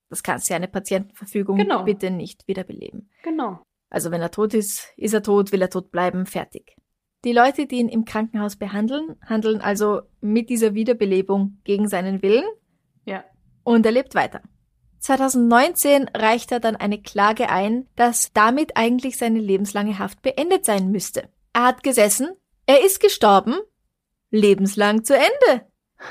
Das 0.09 0.23
kannst 0.23 0.49
du 0.49 0.53
ja 0.53 0.55
eine 0.57 0.67
Patientenverfügung 0.67 1.57
Genau. 1.57 1.83
bitte 1.83 2.09
nicht 2.09 2.47
wiederbeleben. 2.47 3.11
Genau. 3.23 3.61
Also 3.91 4.09
wenn 4.09 4.21
er 4.21 4.31
tot 4.31 4.55
ist, 4.55 4.91
ist 4.97 5.13
er 5.13 5.21
tot, 5.21 5.51
will 5.51 5.61
er 5.61 5.69
tot 5.69 5.91
bleiben, 5.91 6.25
fertig. 6.25 6.75
Die 7.23 7.33
Leute, 7.33 7.67
die 7.67 7.75
ihn 7.75 7.87
im 7.89 8.03
Krankenhaus 8.03 8.55
behandeln, 8.55 9.15
handeln 9.23 9.61
also 9.61 10.01
mit 10.21 10.49
dieser 10.49 10.73
Wiederbelebung 10.73 11.59
gegen 11.65 11.87
seinen 11.87 12.23
Willen 12.23 12.45
Ja. 13.05 13.23
und 13.63 13.85
er 13.85 13.91
lebt 13.91 14.15
weiter. 14.15 14.41
2019 15.01 16.09
reicht 16.15 16.51
er 16.51 16.59
dann 16.59 16.75
eine 16.75 17.01
Klage 17.01 17.49
ein, 17.49 17.87
dass 17.95 18.31
damit 18.33 18.77
eigentlich 18.77 19.17
seine 19.17 19.39
lebenslange 19.39 19.99
Haft 19.99 20.21
beendet 20.21 20.63
sein 20.63 20.91
müsste. 20.91 21.27
Er 21.53 21.65
hat 21.65 21.83
gesessen, 21.83 22.29
er 22.67 22.85
ist 22.85 22.99
gestorben, 22.99 23.55
lebenslang 24.29 25.03
zu 25.03 25.15
Ende. 25.15 25.65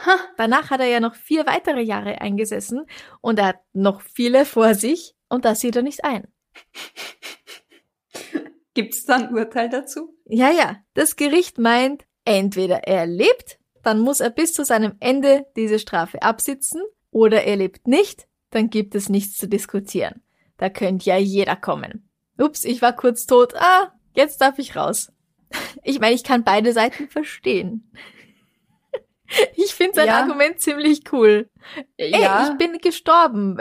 Ha. 0.04 0.18
Danach 0.36 0.70
hat 0.70 0.80
er 0.80 0.86
ja 0.86 1.00
noch 1.00 1.14
vier 1.14 1.46
weitere 1.46 1.82
Jahre 1.82 2.20
eingesessen 2.20 2.86
und 3.20 3.38
er 3.38 3.46
hat 3.46 3.60
noch 3.72 4.00
viele 4.00 4.44
vor 4.44 4.74
sich 4.74 5.14
und 5.28 5.44
das 5.44 5.60
sieht 5.60 5.76
er 5.76 5.82
nicht 5.82 6.04
ein. 6.04 6.26
Gibt's 8.74 9.04
da 9.04 9.16
ein 9.16 9.34
Urteil 9.34 9.68
dazu? 9.68 10.14
Ja, 10.26 10.50
ja, 10.50 10.76
das 10.94 11.16
Gericht 11.16 11.58
meint, 11.58 12.04
entweder 12.24 12.84
er 12.84 13.06
lebt, 13.06 13.58
dann 13.82 14.00
muss 14.00 14.20
er 14.20 14.30
bis 14.30 14.52
zu 14.52 14.64
seinem 14.64 14.96
Ende 15.00 15.46
diese 15.56 15.78
Strafe 15.78 16.22
absitzen, 16.22 16.82
oder 17.10 17.42
er 17.42 17.56
lebt 17.56 17.88
nicht, 17.88 18.28
dann 18.50 18.70
gibt 18.70 18.94
es 18.94 19.08
nichts 19.08 19.36
zu 19.36 19.48
diskutieren. 19.48 20.22
Da 20.56 20.68
könnte 20.68 21.06
ja 21.06 21.16
jeder 21.16 21.56
kommen. 21.56 22.08
Ups, 22.38 22.64
ich 22.64 22.82
war 22.82 22.94
kurz 22.94 23.26
tot. 23.26 23.54
Ah, 23.56 23.92
jetzt 24.14 24.40
darf 24.40 24.58
ich 24.58 24.76
raus. 24.76 25.12
Ich 25.82 25.98
meine, 25.98 26.14
ich 26.14 26.22
kann 26.22 26.44
beide 26.44 26.72
Seiten 26.72 27.08
verstehen. 27.08 27.90
Ich 29.54 29.74
finde 29.74 29.94
sein 29.94 30.08
Ja. 30.08 30.22
Argument 30.22 30.60
ziemlich 30.60 31.02
cool. 31.12 31.48
Ey, 31.96 32.20
ja. 32.20 32.50
ich 32.50 32.58
bin 32.58 32.78
gestorben. 32.78 33.56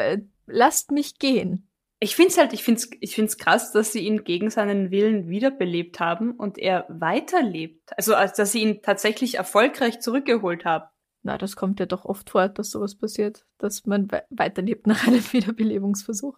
Lasst 0.48 0.90
mich 0.90 1.20
gehen. 1.20 1.70
Ich 2.00 2.16
find's 2.16 2.40
halt, 2.40 2.54
ich 2.54 2.64
find's, 2.64 2.90
ich 3.02 3.14
find's 3.14 3.38
krass, 3.38 3.72
dass 3.72 3.92
sie 3.92 4.00
ihn 4.00 4.24
gegen 4.24 4.50
seinen 4.50 4.90
Willen 4.90 5.30
wiederbelebt 5.30 6.00
haben 6.00 6.32
und 6.32 6.58
er 6.58 6.86
weiterlebt. 6.90 7.92
Also, 7.98 8.16
als 8.16 8.34
dass 8.34 8.52
sie 8.54 8.62
ihn 8.62 8.82
tatsächlich 8.82 9.36
erfolgreich 9.36 10.00
zurückgeholt 10.00 10.66
haben. 10.66 10.86
Na, 11.22 11.38
das 11.38 11.56
kommt 11.56 11.80
ja 11.80 11.86
doch 11.86 12.06
oft 12.06 12.30
vor, 12.30 12.48
dass 12.50 12.72
sowas 12.72 12.96
passiert, 12.96 13.46
dass 13.58 13.86
man 13.86 14.10
we 14.12 14.24
weiterlebt 14.30 14.88
nach 14.88 15.06
einem 15.08 15.22
Wiederbelebungsversuch. 15.34 16.38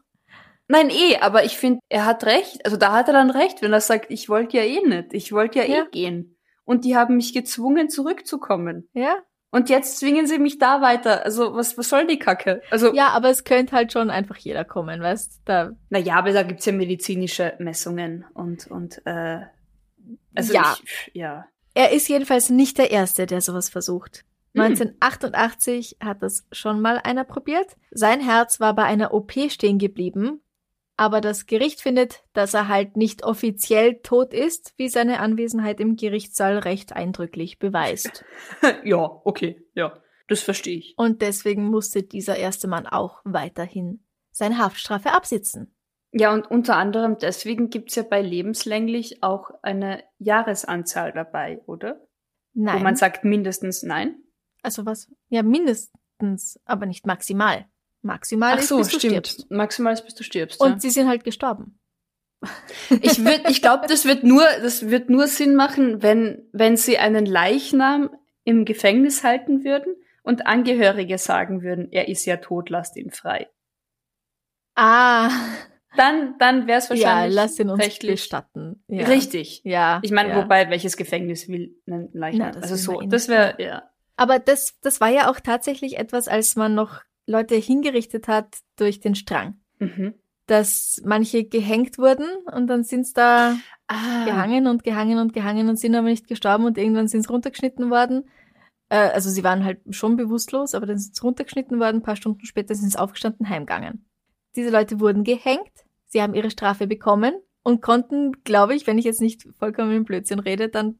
Nein, 0.67 0.89
eh, 0.89 1.17
aber 1.19 1.43
ich 1.43 1.57
finde, 1.57 1.81
er 1.89 2.05
hat 2.05 2.23
recht. 2.25 2.65
Also 2.65 2.77
da 2.77 2.93
hat 2.93 3.07
er 3.07 3.13
dann 3.13 3.29
recht, 3.29 3.61
wenn 3.61 3.73
er 3.73 3.81
sagt, 3.81 4.09
ich 4.09 4.29
wollte 4.29 4.57
ja 4.57 4.63
eh 4.63 4.81
nicht. 4.87 5.13
Ich 5.13 5.31
wollte 5.33 5.59
ja, 5.59 5.65
Ja. 5.65 5.83
eh 5.83 5.89
gehen. 5.91 6.37
Und 6.63 6.85
die 6.85 6.95
haben 6.95 7.17
mich 7.17 7.33
gezwungen, 7.33 7.89
zurückzukommen. 7.89 8.87
Ja? 8.93 9.17
Und 9.51 9.69
jetzt 9.69 9.99
zwingen 9.99 10.27
sie 10.27 10.39
mich 10.39 10.59
da 10.59 10.81
weiter. 10.81 11.25
Also, 11.25 11.53
was, 11.55 11.77
was 11.77 11.89
soll 11.89 12.07
die 12.07 12.19
Kacke? 12.19 12.61
Also, 12.71 12.93
Ja, 12.93 13.09
aber 13.09 13.29
es 13.29 13.43
könnte 13.43 13.75
halt 13.75 13.91
schon 13.91 14.09
einfach 14.09 14.37
jeder 14.37 14.63
kommen, 14.63 15.01
weißt 15.01 15.41
da 15.43 15.71
na 15.89 15.99
ja, 15.99 16.15
aber 16.15 16.31
da 16.31 16.43
gibt's 16.43 16.65
ja 16.65 16.71
medizinische 16.71 17.53
Messungen 17.59 18.25
und, 18.33 18.67
und, 18.67 19.05
äh, 19.05 19.41
also 20.33 20.53
Ja. 20.53 20.77
ich, 20.81 21.11
ja. 21.13 21.45
Er 21.73 21.91
ist 21.91 22.07
jedenfalls 22.07 22.49
nicht 22.49 22.77
der 22.77 22.91
Erste, 22.91 23.25
der 23.25 23.41
sowas 23.41 23.67
versucht. 23.69 24.23
Hm. 24.53 24.61
1988 24.61 25.97
hat 26.01 26.21
das 26.21 26.45
schon 26.51 26.81
mal 26.81 26.97
einer 26.97 27.23
probiert. 27.23 27.77
Sein 27.91 28.19
Herz 28.19 28.59
war 28.59 28.75
bei 28.75 28.83
einer 28.83 29.13
OP 29.13 29.33
stehen 29.49 29.77
geblieben, 29.77 30.41
aber 30.97 31.21
das 31.21 31.45
Gericht 31.45 31.81
findet, 31.81 32.23
dass 32.33 32.53
er 32.53 32.67
halt 32.67 32.97
nicht 32.97 33.23
offiziell 33.23 34.01
tot 34.01 34.33
ist, 34.33 34.73
wie 34.77 34.89
seine 34.89 35.19
Anwesenheit 35.19 35.79
im 35.79 35.95
Gerichtssaal 35.95 36.59
recht 36.59 36.93
eindrücklich 36.93 37.59
beweist. 37.59 38.23
ja, 38.83 38.99
okay, 39.23 39.63
ja. 39.73 39.97
Das 40.27 40.41
verstehe 40.41 40.77
ich. 40.77 40.93
Und 40.97 41.21
deswegen 41.21 41.65
musste 41.65 42.03
dieser 42.03 42.37
erste 42.37 42.69
Mann 42.69 42.87
auch 42.87 43.19
weiterhin 43.25 44.03
seine 44.31 44.59
Haftstrafe 44.59 45.11
absitzen. 45.11 45.75
Ja, 46.13 46.33
und 46.33 46.49
unter 46.49 46.75
anderem 46.77 47.17
deswegen 47.17 47.69
gibt's 47.69 47.95
ja 47.95 48.03
bei 48.03 48.21
lebenslänglich 48.21 49.23
auch 49.23 49.51
eine 49.61 50.03
Jahresanzahl 50.19 51.13
dabei, 51.13 51.61
oder? 51.65 52.01
Nein. 52.53 52.79
Wo 52.79 52.83
man 52.83 52.95
sagt 52.95 53.23
mindestens 53.23 53.83
nein. 53.83 54.23
Also 54.61 54.85
was? 54.85 55.09
Ja, 55.29 55.43
mindestens, 55.43 56.59
aber 56.65 56.85
nicht 56.85 57.05
maximal. 57.05 57.65
Maximal 58.01 58.55
Ach 58.55 58.59
ist, 58.59 58.69
so, 58.69 58.77
bis 58.77 58.89
du 58.89 58.99
stimmt. 58.99 59.27
stirbst. 59.27 59.51
Maximal 59.51 59.93
ist, 59.93 60.05
bis 60.05 60.15
du 60.15 60.23
stirbst. 60.23 60.59
Und 60.59 60.71
ja. 60.71 60.79
sie 60.79 60.89
sind 60.89 61.07
halt 61.07 61.23
gestorben. 61.23 61.79
Ich 63.01 63.23
würd, 63.23 63.47
ich 63.49 63.61
glaube, 63.61 63.85
das 63.87 64.05
wird 64.05 64.23
nur, 64.23 64.43
das 64.61 64.89
wird 64.89 65.09
nur 65.09 65.27
Sinn 65.27 65.55
machen, 65.55 66.01
wenn, 66.01 66.49
wenn 66.51 66.75
sie 66.75 66.97
einen 66.97 67.25
Leichnam 67.25 68.09
im 68.43 68.65
Gefängnis 68.65 69.23
halten 69.23 69.63
würden 69.63 69.95
und 70.23 70.47
Angehörige 70.47 71.19
sagen 71.19 71.61
würden, 71.61 71.91
er 71.91 72.07
ist 72.07 72.25
ja 72.25 72.37
tot, 72.37 72.69
lasst 72.69 72.97
ihn 72.97 73.11
frei. 73.11 73.47
Ah, 74.75 75.29
Dann, 75.97 76.35
dann 76.39 76.67
wäre 76.67 76.79
es 76.79 76.87
ja, 76.87 76.95
wahrscheinlich 76.95 77.35
lass 77.35 77.59
ihn 77.59 77.69
uns 77.69 77.83
rechtlich 77.83 78.11
bestatten. 78.13 78.83
Ja. 78.87 79.07
richtig. 79.07 79.61
Ja. 79.65 79.99
Ich 80.03 80.11
meine, 80.11 80.29
ja. 80.29 80.37
wobei, 80.37 80.69
welches 80.69 80.95
Gefängnis 80.95 81.49
will 81.49 81.75
einen 81.85 82.09
Leichnam? 82.13 82.47
Na, 82.47 82.59
das 82.59 82.71
also 82.71 82.93
so, 82.93 83.01
eh 83.01 83.07
das 83.07 83.27
wäre, 83.27 83.55
ja. 83.61 83.90
Aber 84.15 84.39
das, 84.39 84.79
das 84.81 85.01
war 85.01 85.09
ja 85.09 85.29
auch 85.29 85.39
tatsächlich 85.39 85.97
etwas, 85.97 86.27
als 86.27 86.55
man 86.55 86.75
noch 86.75 87.01
Leute 87.25 87.55
hingerichtet 87.55 88.27
hat 88.27 88.57
durch 88.75 88.99
den 88.99 89.15
Strang. 89.15 89.59
Mhm. 89.79 90.13
Dass 90.47 91.01
manche 91.05 91.45
gehängt 91.45 91.97
wurden 91.97 92.25
und 92.51 92.67
dann 92.67 92.83
sind's 92.83 93.13
da 93.13 93.55
Ah, 93.93 94.23
gehangen 94.23 94.67
und 94.67 94.85
gehangen 94.85 95.17
und 95.17 95.33
gehangen 95.33 95.67
und 95.67 95.77
sind 95.77 95.95
aber 95.95 96.07
nicht 96.07 96.29
gestorben 96.29 96.63
und 96.63 96.77
irgendwann 96.77 97.09
sind's 97.09 97.29
runtergeschnitten 97.29 97.89
worden. 97.89 98.29
Äh, 98.87 99.09
also 99.09 99.29
sie 99.29 99.43
waren 99.43 99.65
halt 99.65 99.81
schon 99.89 100.15
bewusstlos, 100.15 100.73
aber 100.73 100.85
dann 100.85 100.97
sind's 100.97 101.21
runtergeschnitten 101.21 101.77
worden, 101.77 101.97
ein 101.97 102.01
paar 102.01 102.15
Stunden 102.15 102.45
später 102.45 102.73
sind's 102.73 102.95
aufgestanden, 102.95 103.49
heimgegangen. 103.49 104.05
Diese 104.55 104.69
Leute 104.69 105.01
wurden 105.01 105.25
gehängt, 105.25 105.71
sie 106.07 106.21
haben 106.21 106.33
ihre 106.33 106.51
Strafe 106.51 106.87
bekommen 106.87 107.33
und 107.63 107.81
konnten, 107.81 108.43
glaube 108.45 108.75
ich, 108.75 108.87
wenn 108.87 108.97
ich 108.97 109.03
jetzt 109.03 109.19
nicht 109.19 109.45
vollkommen 109.59 109.91
im 109.91 110.05
Blödsinn 110.05 110.39
rede, 110.39 110.69
dann 110.69 110.97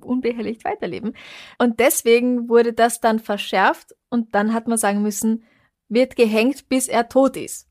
unbehelligt 0.00 0.64
weiterleben. 0.64 1.16
Und 1.58 1.80
deswegen 1.80 2.48
wurde 2.48 2.72
das 2.72 3.00
dann 3.00 3.18
verschärft 3.18 3.94
und 4.10 4.34
dann 4.34 4.52
hat 4.54 4.68
man 4.68 4.78
sagen 4.78 5.02
müssen, 5.02 5.44
wird 5.88 6.16
gehängt, 6.16 6.68
bis 6.68 6.88
er 6.88 7.08
tot 7.08 7.36
ist. 7.36 7.68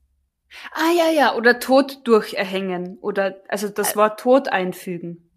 ah, 0.73 0.91
ja, 0.95 1.09
ja, 1.11 1.35
oder 1.35 1.59
Tod 1.59 2.01
durch 2.05 2.33
erhängen. 2.35 2.97
Oder, 3.01 3.41
also 3.47 3.69
das 3.69 3.95
Wort 3.95 4.19
Tod 4.19 4.47
einfügen. 4.49 5.29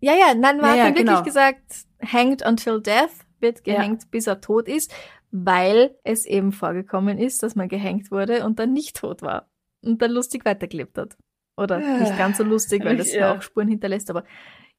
Ja, 0.00 0.14
ja, 0.14 0.34
nein, 0.34 0.56
man 0.60 0.64
Ja, 0.64 0.70
hat 0.70 0.76
ja, 0.78 0.84
wirklich 0.86 1.06
genau. 1.06 1.22
gesagt, 1.22 1.86
hanged 2.04 2.44
until 2.44 2.80
death, 2.82 3.10
wird 3.40 3.66
Ja. 3.66 3.74
gehängt, 3.76 4.10
bis 4.10 4.26
er 4.26 4.40
tot 4.40 4.68
ist, 4.68 4.92
weil 5.30 5.96
es 6.04 6.26
eben 6.26 6.52
vorgekommen 6.52 7.18
ist, 7.18 7.42
dass 7.42 7.54
man 7.54 7.68
gehängt 7.68 8.10
wurde 8.10 8.44
und 8.44 8.58
dann 8.58 8.72
nicht 8.72 8.96
tot 8.96 9.22
war 9.22 9.48
und 9.82 10.02
dann 10.02 10.10
lustig 10.10 10.44
weitergelebt 10.44 10.98
hat. 10.98 11.16
Oder 11.56 11.80
Ja. 11.80 11.98
nicht 12.00 12.16
ganz 12.18 12.38
so 12.38 12.44
lustig, 12.44 12.84
weil 12.84 12.96
das 12.96 13.12
Ja. 13.14 13.32
auch 13.32 13.42
Spuren 13.42 13.68
hinterlässt, 13.68 14.10
aber 14.10 14.24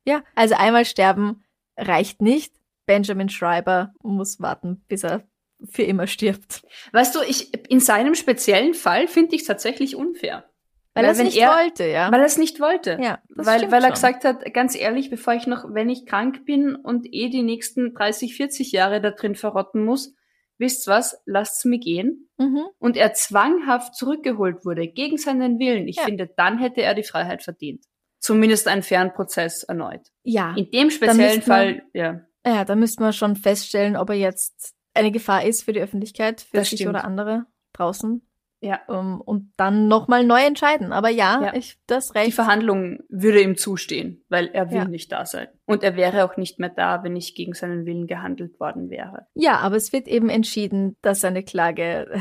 ja, 0.06 0.24
also 0.36 0.56
einmal 0.56 0.86
sterben 0.86 1.44
reicht 1.78 2.22
nicht. 2.22 2.54
Benjamin 2.86 3.30
Schreiber 3.30 3.94
muss 4.04 4.40
warten, 4.40 4.84
bis 4.88 5.04
er 5.04 5.24
für 5.70 5.84
immer 5.84 6.06
stirbt. 6.08 6.64
Weißt 6.92 7.16
du, 7.16 7.22
ich, 7.22 7.52
in 7.70 7.80
seinem 7.80 8.14
speziellen 8.16 8.74
Fall 8.74 9.08
finde 9.08 9.36
ich 9.36 9.42
es 9.42 9.48
tatsächlich 9.48 9.96
unfair. 9.96 10.46
Weil, 10.94 11.04
Weil 11.04 11.06
er 11.06 11.12
es 11.12 11.24
nicht 11.24 11.38
er- 11.38 11.50
wollte, 11.50 11.86
ja. 11.88 12.12
Weil 12.12 12.20
er 12.20 12.26
es 12.26 12.38
nicht 12.38 12.60
wollte. 12.60 12.98
ja, 13.02 13.20
weil, 13.30 13.70
weil 13.72 13.82
er 13.84 13.88
schon. 13.88 13.94
gesagt 13.94 14.24
hat, 14.24 14.54
ganz 14.54 14.76
ehrlich, 14.76 15.10
bevor 15.10 15.34
ich 15.34 15.46
noch, 15.48 15.66
wenn 15.74 15.90
ich 15.90 16.06
krank 16.06 16.46
bin 16.46 16.76
und 16.76 17.08
eh 17.12 17.30
die 17.30 17.44
nächsten 17.44 17.94
30, 17.94 18.36
40 18.36 18.72
Jahre 18.72 19.02
da 19.02 19.12
drin 19.12 19.36
verrotten 19.36 19.84
muss, 19.84 20.14
wisst's 20.58 20.88
was, 20.88 21.22
lasst's 21.26 21.66
mir 21.66 21.80
gehen. 21.80 22.30
Mhm. 22.38 22.62
Und 22.80 22.96
er 22.96 23.14
zwanghaft 23.14 23.96
zurückgeholt 23.96 24.64
wurde, 24.64 24.88
gegen 24.88 25.18
seinen 25.18 25.60
Willen. 25.60 25.88
Ich 25.88 25.98
Ja. 25.98 26.04
finde, 26.04 26.30
dann 26.38 26.60
hätte 26.60 26.82
er 26.82 26.94
die 26.94 27.04
Freiheit 27.04 27.44
verdient. 27.44 27.84
Zumindest 28.26 28.68
einen 28.68 28.82
fairen 28.82 29.14
Prozess 29.14 29.62
erneut. 29.64 30.02
Ja. 30.24 30.56
In 30.56 30.72
dem 30.72 30.90
speziellen 30.90 31.36
man- 31.38 31.42
Fall, 31.42 31.84
ja. 31.94 32.22
Ja, 32.46 32.66
da 32.66 32.76
müsste 32.76 33.04
man 33.04 33.14
schon 33.14 33.36
feststellen, 33.36 33.96
ob 33.96 34.10
er 34.10 34.16
jetzt 34.16 34.74
eine 34.96 35.12
Gefahr 35.12 35.44
ist 35.46 35.64
für 35.64 35.74
die 35.74 35.80
Öffentlichkeit, 35.82 36.42
für 36.42 36.58
Das 36.58 36.70
sich 36.70 36.80
stimmt. 36.80 36.90
oder 36.96 37.04
andere 37.06 37.46
draußen. 37.74 38.26
Ja. 38.62 38.80
Um, 38.88 39.22
und 39.22 39.52
dann 39.58 39.88
nochmal 39.88 40.24
neu 40.26 40.42
entscheiden. 40.44 40.92
Aber 40.92 41.10
ja, 41.10 41.40
Ja. 41.44 41.54
ich 41.54 41.78
das 41.86 42.08
Die 42.14 42.18
recht. 42.18 42.34
Verhandlung 42.34 43.00
würde 43.10 43.42
ihm 43.42 43.58
zustehen, 43.58 44.24
weil 44.30 44.48
er 44.48 44.72
will 44.72 44.78
Ja. 44.78 44.86
nicht 44.86 45.12
da 45.12 45.26
sein. 45.28 45.50
Und 45.66 45.84
er 45.84 45.96
wäre 45.96 46.24
auch 46.26 46.36
nicht 46.38 46.58
mehr 46.58 46.70
da, 46.70 47.04
wenn 47.04 47.14
nicht 47.14 47.36
gegen 47.36 47.54
seinen 47.54 47.86
Willen 47.86 48.08
gehandelt 48.08 48.60
worden 48.60 48.90
wäre. 48.90 49.28
Ja, 49.36 49.58
aber 49.60 49.76
es 49.76 49.94
wird 49.94 50.08
eben 50.08 50.30
entschieden, 50.30 50.96
dass 51.04 51.20
seine 51.20 51.44
Klage 51.44 52.20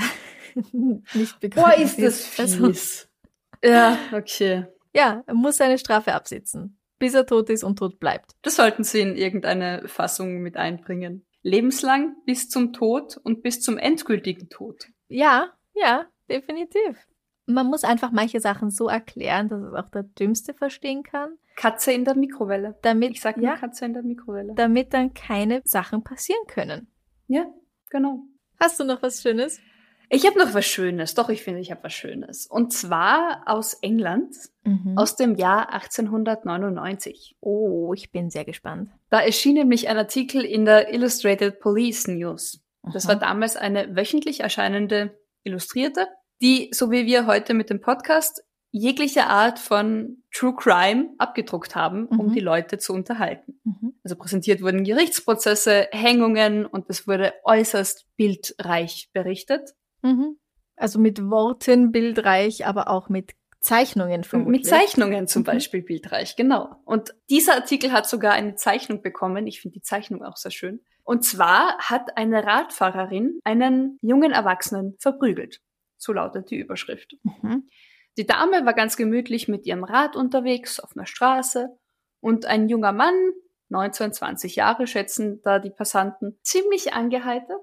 nicht 0.72 1.40
begründet 1.40 1.98
Also, 2.38 2.72
ja, 3.64 3.98
okay. 4.12 4.66
Ja, 4.94 5.22
er 5.26 5.34
muss 5.34 5.56
seine 5.56 5.78
Strafe 5.78 6.14
absitzen, 6.14 6.78
bis 6.98 7.14
er 7.14 7.26
tot 7.26 7.50
ist 7.50 7.64
und 7.64 7.78
tot 7.78 7.98
bleibt. 7.98 8.32
Das 8.42 8.56
sollten 8.56 8.84
Sie 8.84 9.00
in 9.00 9.16
irgendeine 9.16 9.86
Fassung 9.88 10.38
mit 10.40 10.56
einbringen. 10.56 11.26
Lebenslang 11.42 12.16
bis 12.24 12.48
zum 12.48 12.72
Tod 12.72 13.18
und 13.22 13.42
bis 13.42 13.60
zum 13.60 13.76
endgültigen 13.76 14.48
Tod. 14.48 14.86
Ja, 15.08 15.48
ja, 15.74 16.06
definitiv. 16.30 16.96
Man 17.46 17.66
muss 17.66 17.84
einfach 17.84 18.10
manche 18.12 18.40
Sachen 18.40 18.70
so 18.70 18.88
erklären, 18.88 19.48
dass 19.50 19.60
es 19.60 19.74
auch 19.74 19.90
der 19.90 20.04
Dümmste 20.04 20.54
verstehen 20.54 21.02
kann, 21.02 21.36
Katze 21.56 21.92
in 21.92 22.04
der 22.06 22.16
Mikrowelle. 22.16 22.78
damit, 22.82 23.10
Ich 23.12 23.20
sag 23.20 23.36
nur 23.36 23.44
ja, 23.46 23.56
Katze 23.56 23.84
in 23.84 23.92
der 23.92 24.02
Mikrowelle. 24.02 24.54
damit 24.56 24.94
dann 24.94 25.12
keine 25.12 25.60
Sachen 25.64 26.02
passieren 26.02 26.46
können. 26.48 26.88
Ja, 27.26 27.44
genau. 27.90 28.22
Hast 28.58 28.80
du 28.80 28.84
noch 28.84 29.02
was 29.02 29.20
Schönes? 29.20 29.60
Ich 30.10 30.26
habe 30.26 30.38
noch 30.38 30.54
was 30.54 30.66
Schönes. 30.66 31.14
Doch, 31.14 31.28
ich 31.28 31.42
finde, 31.42 31.60
ich 31.60 31.70
habe 31.70 31.82
was 31.84 31.92
Schönes. 31.92 32.46
Und 32.46 32.72
zwar 32.72 33.42
aus 33.46 33.74
England, 33.74 34.34
Aus 34.96 35.12
aus 35.12 35.16
dem 35.16 35.34
Jahr 35.36 35.72
1899. 35.72 37.36
oh, 37.40 37.92
ich 37.94 38.10
bin 38.12 38.30
sehr 38.30 38.44
gespannt. 38.44 38.90
Da 39.10 39.20
erschien 39.20 39.54
nämlich 39.54 39.88
ein 39.88 39.96
Artikel 39.96 40.42
in 40.44 40.64
der 40.64 40.92
Illustrated 40.92 41.60
Police 41.60 42.06
News. 42.08 42.60
Das 42.92 43.06
war 43.06 43.14
Aha. 43.16 43.20
damals 43.20 43.56
eine 43.56 43.96
wöchentlich 43.96 44.40
erscheinende 44.40 45.16
Illustrierte, 45.42 46.06
die, 46.42 46.70
so 46.72 46.90
wie 46.90 47.06
wir 47.06 47.26
heute 47.26 47.54
mit 47.54 47.70
dem 47.70 47.80
Podcast, 47.80 48.42
jegliche 48.70 49.26
Art 49.26 49.58
von 49.58 50.22
True 50.32 50.54
Crime 50.56 51.10
abgedruckt 51.18 51.76
haben, 51.76 52.06
um 52.06 52.26
Mhm. 52.28 52.32
die 52.32 52.40
Leute 52.40 52.78
zu 52.78 52.92
unterhalten. 52.92 53.60
Mhm. 53.64 53.94
Also 54.02 54.16
präsentiert 54.16 54.60
wurden 54.62 54.82
Gerichtsprozesse, 54.84 55.88
Hängungen 55.92 56.66
und 56.66 56.86
es 56.88 57.06
wurde 57.06 57.32
äußerst 57.44 58.04
bildreich 58.16 59.10
berichtet. 59.12 59.70
Mhm. 60.04 60.38
Also 60.76 60.98
mit 60.98 61.30
Worten 61.30 61.90
bildreich, 61.92 62.66
aber 62.66 62.88
auch 62.88 63.08
mit 63.08 63.32
Zeichnungen 63.60 64.24
vermutlich. 64.24 64.60
Mit 64.62 64.66
Zeichnungen 64.66 65.26
zum 65.26 65.40
Mhm. 65.42 65.46
Beispiel 65.46 65.82
bildreich, 65.82 66.36
genau. 66.36 66.76
Und 66.84 67.14
dieser 67.30 67.54
Artikel 67.54 67.92
hat 67.92 68.06
sogar 68.06 68.32
eine 68.34 68.56
Zeichnung 68.56 69.00
bekommen. 69.00 69.46
Ich 69.46 69.60
finde 69.60 69.74
die 69.78 69.82
Zeichnung 69.82 70.22
auch 70.22 70.36
sehr 70.36 70.50
schön. 70.50 70.80
Und 71.02 71.24
zwar 71.24 71.78
hat 71.78 72.16
eine 72.16 72.44
Radfahrerin 72.44 73.40
einen 73.44 73.98
jungen 74.02 74.32
Erwachsenen 74.32 74.96
verprügelt. 74.98 75.60
So 75.96 76.12
lautet 76.12 76.50
die 76.50 76.56
Überschrift. 76.58 77.16
Mhm. 77.22 77.68
Die 78.18 78.26
Dame 78.26 78.64
war 78.66 78.74
ganz 78.74 78.96
gemütlich 78.96 79.48
mit 79.48 79.66
ihrem 79.66 79.84
Rad 79.84 80.14
unterwegs 80.16 80.78
auf 80.78 80.96
einer 80.96 81.06
Straße 81.06 81.68
und 82.20 82.46
ein 82.46 82.68
junger 82.68 82.92
Mann, 82.92 83.14
19, 83.70 84.12
20 84.12 84.56
Jahre 84.56 84.86
schätzen 84.86 85.40
da 85.42 85.58
die 85.58 85.70
Passanten, 85.70 86.38
ziemlich 86.42 86.92
angeheitert, 86.92 87.60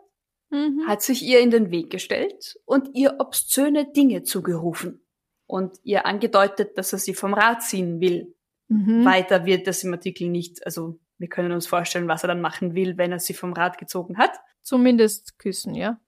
Mhm. 0.52 0.86
hat 0.86 1.02
sich 1.02 1.24
ihr 1.24 1.40
in 1.40 1.50
den 1.50 1.72
Weg 1.72 1.90
gestellt 1.90 2.60
und 2.66 2.90
ihr 2.94 3.16
obszöne 3.20 3.92
Dinge 3.92 4.24
zugerufen 4.24 5.02
und 5.48 5.78
ihr 5.84 6.06
angedeutet, 6.06 6.78
dass 6.78 6.94
er 6.94 7.00
sie 7.00 7.14
vom 7.14 7.34
Rad 7.34 7.64
ziehen 7.64 8.02
will. 8.02 8.36
Mhm. 8.68 9.06
Weiter 9.06 9.46
wird 9.46 9.66
das 9.68 9.84
im 9.84 9.94
Artikel 9.94 10.28
nicht, 10.28 10.66
also 10.66 11.00
wir 11.18 11.30
können 11.30 11.52
uns 11.52 11.68
vorstellen, 11.68 12.08
was 12.08 12.24
er 12.24 12.28
dann 12.28 12.42
machen 12.42 12.76
will, 12.76 12.98
wenn 12.98 13.12
er 13.12 13.20
sie 13.20 13.34
vom 13.34 13.54
Rad 13.54 13.78
gezogen 13.78 14.18
hat. 14.18 14.32
Zumindest 14.62 15.40
küssen, 15.40 15.76
ja. 15.76 16.00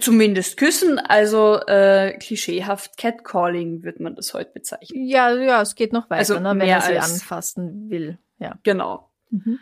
Zumindest 0.00 0.58
küssen, 0.58 0.98
also 0.98 1.58
äh, 1.66 2.16
klischeehaft 2.18 2.98
Catcalling 2.98 3.82
wird 3.82 4.00
man 4.00 4.14
das 4.14 4.34
heute 4.34 4.50
bezeichnen. 4.52 5.06
Ja, 5.06 5.34
ja, 5.34 5.62
es 5.62 5.74
geht 5.74 5.94
noch 5.94 6.10
weiter, 6.10 6.18
Also 6.18 6.38
ne, 6.38 6.50
wenn 6.50 6.68
er 6.68 6.82
sie 6.82 6.98
anfassen 6.98 7.88
will. 7.88 8.18
Ja. 8.38 8.58
Genau. 8.62 9.10
Mhm. 9.30 9.58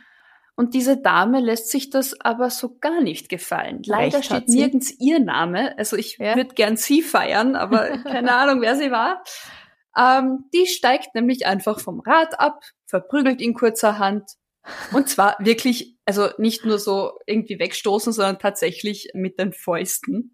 Und 0.58 0.72
diese 0.74 0.96
Dame 0.96 1.40
lässt 1.40 1.70
sich 1.70 1.90
das 1.90 2.18
aber 2.20 2.48
so 2.48 2.76
gar 2.78 3.02
nicht 3.02 3.28
gefallen. 3.28 3.82
Leider 3.84 4.18
Recht 4.18 4.24
steht 4.26 4.48
nirgends 4.48 4.90
ihr 4.98 5.20
Name. 5.20 5.76
Also 5.78 5.96
ich 5.96 6.16
Ja. 6.18 6.34
würde 6.34 6.54
gern 6.54 6.76
sie 6.78 7.02
feiern, 7.02 7.56
aber 7.56 7.88
keine 8.04 8.34
Ahnung, 8.34 8.62
wer 8.62 8.74
sie 8.74 8.90
war. 8.90 9.22
Ähm, 9.98 10.44
die 10.54 10.66
steigt 10.66 11.14
nämlich 11.14 11.46
einfach 11.46 11.78
vom 11.80 12.00
Rad 12.00 12.40
ab, 12.40 12.60
verprügelt 12.86 13.40
ihn 13.42 13.54
kurzerhand. 13.54 14.24
Und 14.92 15.08
zwar 15.08 15.36
wirklich, 15.40 15.96
also 16.06 16.28
nicht 16.38 16.64
nur 16.64 16.78
so 16.78 17.12
irgendwie 17.26 17.58
wegstoßen, 17.58 18.12
sondern 18.14 18.38
tatsächlich 18.38 19.10
mit 19.14 19.38
den 19.38 19.52
Fäusten. 19.52 20.32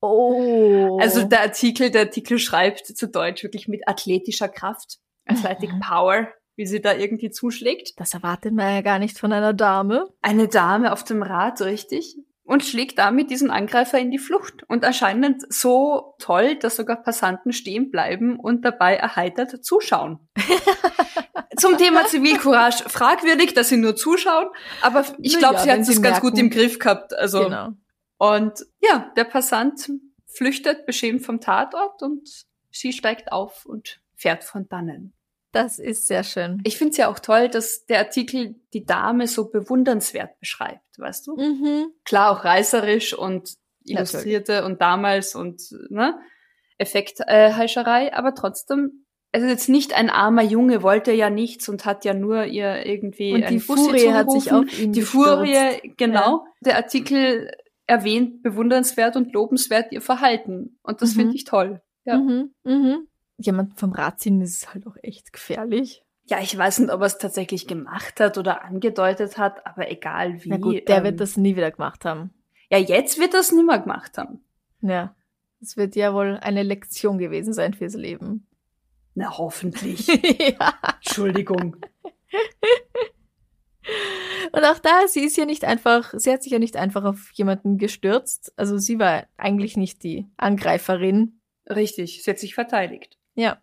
Oh. 0.00 0.98
Also 1.00 1.24
der 1.24 1.40
Artikel, 1.42 1.90
der 1.90 2.02
Artikel 2.02 2.38
schreibt 2.38 2.86
zu 2.86 3.08
Deutsch 3.08 3.42
wirklich 3.42 3.66
mit 3.66 3.82
athletischer 3.88 4.48
Kraft, 4.48 4.98
Athletic 5.26 5.72
Mhm. 5.72 5.80
Power, 5.80 6.28
wie 6.58 6.66
sie 6.66 6.80
da 6.82 6.92
irgendwie 6.92 7.30
zuschlägt. 7.30 7.98
das 7.98 8.12
erwartet 8.12 8.52
man 8.52 8.74
ja 8.74 8.80
gar 8.82 8.98
nicht 8.98 9.18
von 9.18 9.32
einer 9.32 9.54
Dame. 9.54 10.08
Eine 10.20 10.48
Dame 10.48 10.92
auf 10.92 11.04
dem 11.04 11.22
Rad, 11.22 11.62
richtig? 11.62 12.16
und 12.48 12.64
schlägt 12.64 12.98
damit 12.98 13.30
diesen 13.30 13.50
Angreifer 13.50 13.98
in 13.98 14.10
die 14.10 14.18
Flucht. 14.18 14.62
Und 14.68 14.82
anscheinend 14.82 15.44
so 15.52 16.14
toll, 16.18 16.56
dass 16.56 16.76
sogar 16.76 17.02
Passanten 17.02 17.52
stehen 17.52 17.90
bleiben 17.90 18.40
und 18.40 18.64
dabei 18.64 18.96
erheitert 18.96 19.62
zuschauen. 19.62 20.18
Zum 21.58 21.76
Thema 21.76 22.06
Zivilcourage 22.06 22.88
fragwürdig, 22.88 23.52
dass 23.52 23.68
sie 23.68 23.76
nur 23.76 23.96
zuschauen, 23.96 24.46
aber 24.80 25.04
ich 25.18 25.38
glaube, 25.38 25.56
ja, 25.56 25.62
sie 25.62 25.70
hat 25.72 25.80
es 25.80 26.00
ganz 26.00 26.20
gut 26.20 26.38
im 26.38 26.48
Griff 26.48 26.78
gehabt. 26.78 27.12
Also 27.12 27.44
genau. 27.44 27.72
und 28.16 28.64
ja, 28.80 29.12
der 29.14 29.24
Passant 29.24 29.90
flüchtet 30.26 30.86
beschämt 30.86 31.26
vom 31.26 31.42
Tatort 31.42 32.02
und 32.02 32.46
sie 32.70 32.94
steigt 32.94 33.30
auf 33.30 33.66
und 33.66 34.00
fährt 34.14 34.42
von 34.42 34.66
dannen. 34.70 35.12
Das 35.52 35.78
ist 35.78 36.06
sehr 36.06 36.24
schön. 36.24 36.60
Ich 36.64 36.76
finde 36.76 36.92
es 36.92 36.96
ja 36.98 37.08
auch 37.08 37.18
toll, 37.18 37.48
dass 37.48 37.86
der 37.86 38.00
Artikel 38.00 38.56
die 38.74 38.84
Dame 38.84 39.26
so 39.26 39.50
bewundernswert 39.50 40.38
beschreibt, 40.40 40.98
weißt 40.98 41.26
du? 41.26 41.36
Mhm. 41.36 41.92
Klar, 42.04 42.32
auch 42.32 42.44
reißerisch 42.44 43.14
und 43.14 43.54
illustrierte 43.84 44.52
Natürlich. 44.52 44.72
und 44.72 44.80
damals 44.82 45.34
und 45.34 45.62
ne, 45.88 46.18
Effektheischerei, 46.76 48.08
äh, 48.08 48.12
aber 48.12 48.34
trotzdem, 48.34 49.06
es 49.32 49.42
ist 49.42 49.48
jetzt 49.48 49.68
nicht 49.68 49.94
ein 49.94 50.10
armer 50.10 50.42
Junge, 50.42 50.82
wollte 50.82 51.12
ja 51.12 51.30
nichts 51.30 51.68
und 51.68 51.86
hat 51.86 52.04
ja 52.04 52.12
nur 52.12 52.44
ihr 52.44 52.84
irgendwie 52.84 53.32
und 53.32 53.48
die 53.48 53.60
Furie 53.60 54.12
hat 54.12 54.30
sich 54.30 54.52
auf 54.52 54.78
ihn 54.78 54.92
Die 54.92 55.02
Furie, 55.02 55.92
genau. 55.96 56.44
Ja. 56.44 56.44
Der 56.64 56.76
Artikel 56.76 57.50
erwähnt 57.86 58.42
bewundernswert 58.42 59.16
und 59.16 59.32
lobenswert 59.32 59.92
ihr 59.92 60.02
Verhalten 60.02 60.78
und 60.82 61.00
das 61.00 61.14
mhm. 61.14 61.20
finde 61.20 61.36
ich 61.36 61.44
toll. 61.44 61.80
Ja. 62.04 62.18
Mhm. 62.18 62.52
Mhm 62.64 63.07
jemand 63.38 63.78
vom 63.78 63.92
Rad 63.92 64.20
ziehen 64.20 64.40
ist 64.40 64.72
halt 64.74 64.86
auch 64.86 64.96
echt 65.02 65.32
gefährlich. 65.32 66.04
Ja, 66.26 66.40
ich 66.40 66.56
weiß 66.56 66.80
nicht, 66.80 66.92
ob 66.92 67.00
er 67.00 67.06
es 67.06 67.16
tatsächlich 67.16 67.66
gemacht 67.66 68.20
hat 68.20 68.36
oder 68.36 68.62
angedeutet 68.62 69.38
hat, 69.38 69.64
aber 69.66 69.90
egal 69.90 70.44
wie. 70.44 70.50
Na 70.50 70.58
gut, 70.58 70.86
der 70.86 70.98
ähm, 70.98 71.04
wird 71.04 71.20
das 71.20 71.38
nie 71.38 71.56
wieder 71.56 71.70
gemacht 71.70 72.04
haben. 72.04 72.34
Ja, 72.70 72.76
jetzt 72.76 73.18
wird 73.18 73.32
das 73.32 73.50
nimmer 73.50 73.78
gemacht 73.78 74.18
haben. 74.18 74.40
Ja. 74.82 75.14
Das 75.60 75.76
wird 75.76 75.96
ja 75.96 76.12
wohl 76.12 76.38
eine 76.42 76.62
Lektion 76.62 77.18
gewesen 77.18 77.54
sein 77.54 77.72
fürs 77.72 77.94
Leben. 77.94 78.46
Na, 79.14 79.38
hoffentlich. 79.38 80.06
ja. 80.38 80.74
Entschuldigung. 80.96 81.76
Und 84.52 84.64
auch 84.64 84.78
da, 84.78 85.08
sie 85.08 85.24
ist 85.24 85.36
ja 85.36 85.46
nicht 85.46 85.64
einfach, 85.64 86.12
sie 86.16 86.30
hat 86.30 86.42
sich 86.42 86.52
ja 86.52 86.58
nicht 86.58 86.76
einfach 86.76 87.04
auf 87.04 87.30
jemanden 87.32 87.78
gestürzt. 87.78 88.52
Also 88.56 88.78
sie 88.78 88.98
war 88.98 89.26
eigentlich 89.36 89.76
nicht 89.76 90.02
die 90.02 90.26
Angreiferin. 90.36 91.40
Richtig, 91.68 92.22
sie 92.22 92.30
hat 92.30 92.38
sich 92.38 92.54
verteidigt. 92.54 93.17
Ja. 93.38 93.58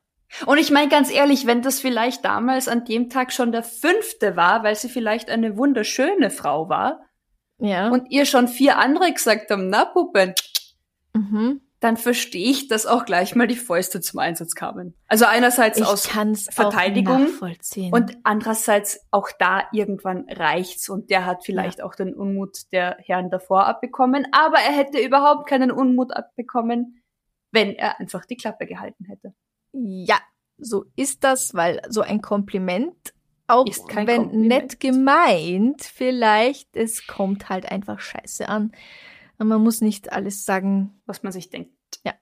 Und 0.45 0.57
ich 0.57 0.71
meine 0.71 0.89
ganz 0.89 1.11
ehrlich, 1.11 1.45
wenn 1.45 1.61
das 1.61 1.81
vielleicht 1.81 2.23
damals 2.23 2.67
an 2.67 2.85
dem 2.85 3.09
Tag 3.09 3.33
schon 3.33 3.51
der 3.51 3.63
fünfte 3.63 4.35
war, 4.35 4.63
weil 4.63 4.75
sie 4.75 4.89
vielleicht 4.89 5.29
eine 5.29 5.57
wunderschöne 5.57 6.29
Frau 6.29 6.69
war, 6.69 7.01
ja. 7.59 7.89
und 7.89 8.09
ihr 8.09 8.25
schon 8.25 8.47
vier 8.47 8.77
andere 8.77 9.11
gesagt 9.11 9.51
haben, 9.51 9.69
na 9.69 9.85
Puppen, 9.85 10.33
mhm. 11.13 11.61
dann 11.79 11.97
verstehe 11.97 12.49
ich, 12.49 12.67
dass 12.69 12.85
auch 12.85 13.05
gleich 13.05 13.35
mal 13.35 13.47
die 13.47 13.55
Fäuste 13.55 13.99
zum 13.99 14.19
Einsatz 14.19 14.55
kamen. 14.55 14.95
Also 15.07 15.25
einerseits 15.25 15.77
ich 15.77 15.85
aus 15.85 16.07
Verteidigung 16.51 17.29
und 17.91 18.17
andererseits 18.23 19.01
auch 19.11 19.29
da 19.37 19.63
irgendwann 19.73 20.25
reicht's 20.29 20.89
und 20.89 21.09
der 21.09 21.25
hat 21.25 21.43
vielleicht 21.43 21.79
ja. 21.79 21.85
auch 21.85 21.95
den 21.95 22.13
Unmut 22.13 22.71
der 22.71 22.97
Herren 22.99 23.29
davor 23.29 23.67
abbekommen, 23.67 24.25
aber 24.31 24.57
er 24.57 24.71
hätte 24.71 24.99
überhaupt 24.99 25.49
keinen 25.49 25.71
Unmut 25.71 26.13
abbekommen, 26.13 27.01
wenn 27.51 27.75
er 27.75 27.99
einfach 27.99 28.25
die 28.25 28.37
Klappe 28.37 28.65
gehalten 28.65 29.05
hätte. 29.05 29.33
Ja, 29.75 30.19
so 30.57 30.85
ist 30.95 31.23
das, 31.23 31.53
weil 31.53 31.81
so 31.89 32.01
ein 32.01 32.21
Kompliment, 32.21 33.13
auch 33.47 33.65
wenn 33.65 34.05
Kompliment. 34.05 34.33
nett 34.33 34.79
gemeint, 34.79 35.83
vielleicht, 35.83 36.75
es 36.75 37.07
kommt 37.07 37.49
halt 37.49 37.71
einfach 37.71 37.99
scheiße 37.99 38.47
an. 38.47 38.71
Und 39.37 39.47
man 39.47 39.61
muss 39.61 39.81
nicht 39.81 40.11
alles 40.11 40.45
sagen, 40.45 41.01
was 41.05 41.23
man 41.23 41.31
sich 41.31 41.49
denkt. 41.49 41.73
Ja. 42.03 42.13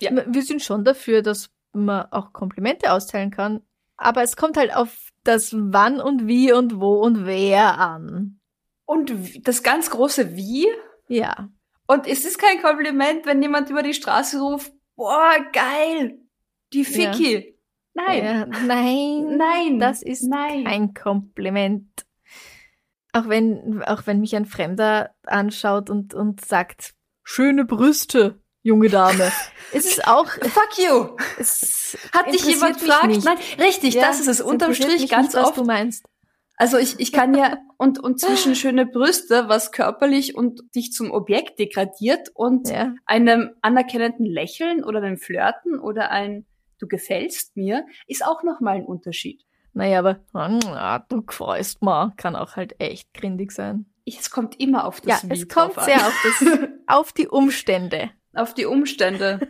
ja. 0.00 0.10
Wir 0.26 0.42
sind 0.42 0.62
schon 0.62 0.84
dafür, 0.84 1.22
dass 1.22 1.50
man 1.72 2.06
auch 2.12 2.32
Komplimente 2.32 2.92
austeilen 2.92 3.30
kann, 3.30 3.62
aber 3.96 4.22
es 4.22 4.36
kommt 4.36 4.56
halt 4.56 4.74
auf 4.74 5.10
das 5.24 5.54
Wann 5.56 6.00
und 6.00 6.26
Wie 6.26 6.52
und 6.52 6.80
Wo 6.80 7.00
und 7.00 7.26
Wer 7.26 7.78
an. 7.78 8.40
Und 8.86 9.12
das 9.46 9.62
ganz 9.62 9.90
große 9.90 10.36
Wie? 10.36 10.68
Ja. 11.08 11.48
Und 11.86 12.06
es 12.06 12.24
ist 12.24 12.38
kein 12.38 12.62
Kompliment, 12.62 13.26
wenn 13.26 13.42
jemand 13.42 13.70
über 13.70 13.82
die 13.82 13.94
Straße 13.94 14.38
ruft, 14.38 14.72
boah, 14.96 15.34
geil, 15.52 16.18
die 16.74 16.84
Ficky. 16.84 17.34
Ja. 17.34 17.54
Nein. 17.94 18.24
Ja, 18.24 18.46
nein. 18.66 19.36
Nein. 19.36 19.78
Das 19.78 20.02
ist 20.02 20.24
nein. 20.24 20.64
kein 20.64 20.94
Kompliment. 20.94 21.88
Auch 23.12 23.28
wenn, 23.28 23.82
auch 23.84 24.06
wenn 24.06 24.20
mich 24.20 24.34
ein 24.34 24.46
Fremder 24.46 25.14
anschaut 25.22 25.88
und, 25.88 26.14
und 26.14 26.44
sagt, 26.44 26.94
schöne 27.22 27.64
Brüste, 27.64 28.40
junge 28.62 28.88
Dame. 28.88 29.30
es 29.72 29.86
ist 29.86 30.08
auch. 30.08 30.28
Fuck 30.28 30.78
you! 30.78 31.16
Es 31.38 31.96
Hat 32.12 32.32
dich 32.32 32.44
jemand 32.44 32.80
gefragt? 32.80 33.24
Nein, 33.24 33.38
richtig, 33.60 33.94
ja, 33.94 34.02
das 34.02 34.18
ist 34.18 34.26
es. 34.26 34.40
Unterm 34.40 34.74
Strich 34.74 35.08
ganz 35.08 35.34
nicht, 35.34 35.42
oft. 35.42 35.50
Was 35.50 35.54
du 35.54 35.64
meinst. 35.64 36.04
Also 36.56 36.78
ich, 36.78 36.98
ich 36.98 37.12
kann 37.12 37.34
ja, 37.34 37.58
und, 37.78 38.00
und 38.00 38.20
zwischen 38.20 38.56
schöne 38.56 38.86
Brüste, 38.86 39.48
was 39.48 39.70
körperlich 39.70 40.34
und 40.34 40.62
dich 40.74 40.92
zum 40.92 41.12
Objekt 41.12 41.60
degradiert 41.60 42.30
und 42.34 42.68
ja. 42.68 42.94
einem 43.06 43.50
anerkennenden 43.62 44.26
Lächeln 44.26 44.82
oder 44.82 45.02
einem 45.02 45.18
Flirten 45.18 45.78
oder 45.78 46.10
ein 46.10 46.46
du 46.78 46.86
gefällst 46.86 47.56
mir, 47.56 47.86
ist 48.06 48.24
auch 48.24 48.42
nochmal 48.42 48.76
ein 48.76 48.84
Unterschied. 48.84 49.44
Naja, 49.72 49.98
aber 49.98 50.20
ah, 50.32 51.00
du 51.08 51.22
gefällst 51.22 51.82
mir, 51.82 52.12
kann 52.16 52.36
auch 52.36 52.56
halt 52.56 52.80
echt 52.80 53.12
grindig 53.12 53.52
sein. 53.52 53.86
Es 54.06 54.30
kommt 54.30 54.60
immer 54.60 54.86
auf 54.86 55.00
das 55.00 55.22
Ja, 55.22 55.28
es 55.30 55.48
kommt 55.48 55.80
sehr 55.80 56.06
auf, 56.06 56.14
das, 56.22 56.48
auf 56.86 57.12
die 57.12 57.26
Umstände. 57.26 58.10
Auf 58.34 58.54
die 58.54 58.66
Umstände. 58.66 59.40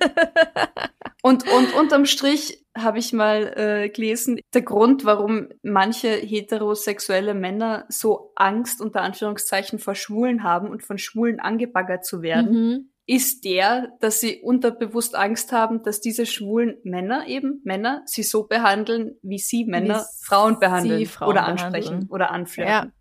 und, 1.22 1.50
und 1.50 1.74
unterm 1.74 2.06
Strich 2.06 2.64
habe 2.76 2.98
ich 2.98 3.12
mal 3.12 3.52
äh, 3.56 3.88
gelesen, 3.88 4.40
der 4.52 4.62
Grund, 4.62 5.04
warum 5.04 5.48
manche 5.62 6.08
heterosexuelle 6.08 7.34
Männer 7.34 7.84
so 7.88 8.32
Angst 8.36 8.80
unter 8.80 9.02
Anführungszeichen 9.02 9.78
vor 9.78 9.94
Schwulen 9.94 10.42
haben 10.42 10.68
und 10.68 10.82
von 10.82 10.98
Schwulen 10.98 11.40
angebaggert 11.40 12.04
zu 12.04 12.22
werden, 12.22 12.52
mhm 12.52 12.93
ist 13.06 13.44
der, 13.44 13.92
dass 14.00 14.20
sie 14.20 14.40
unterbewusst 14.40 15.14
Angst 15.14 15.52
haben, 15.52 15.82
dass 15.82 16.00
diese 16.00 16.24
schwulen 16.24 16.78
Männer 16.84 17.26
eben, 17.26 17.60
Männer, 17.64 18.02
sie 18.06 18.22
so 18.22 18.44
behandeln, 18.44 19.16
wie 19.22 19.38
sie 19.38 19.64
Männer 19.64 20.00
wie 20.00 20.24
Frauen 20.24 20.58
behandeln 20.58 21.04
Frauen 21.06 21.30
oder 21.30 21.44
ansprechen 21.44 21.88
behandeln. 21.88 22.10
oder 22.10 22.30
anflirten. 22.30 22.72
Ja. 22.72 22.92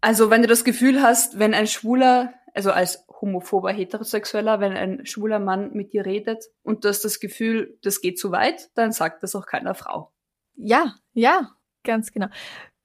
Also 0.00 0.30
wenn 0.30 0.42
du 0.42 0.48
das 0.48 0.64
Gefühl 0.64 1.02
hast, 1.02 1.40
wenn 1.40 1.54
ein 1.54 1.66
schwuler, 1.66 2.32
also 2.54 2.70
als 2.70 3.04
homophober 3.20 3.72
Heterosexueller, 3.72 4.60
wenn 4.60 4.74
ein 4.74 5.06
schwuler 5.06 5.40
Mann 5.40 5.72
mit 5.72 5.92
dir 5.92 6.06
redet 6.06 6.44
und 6.62 6.84
du 6.84 6.88
hast 6.88 7.04
das 7.04 7.18
Gefühl, 7.18 7.76
das 7.82 8.00
geht 8.00 8.18
zu 8.18 8.30
weit, 8.30 8.70
dann 8.76 8.92
sagt 8.92 9.24
das 9.24 9.34
auch 9.34 9.46
keiner 9.46 9.74
Frau. 9.74 10.12
Ja, 10.54 10.94
ja, 11.14 11.50
ganz 11.82 12.12
genau. 12.12 12.28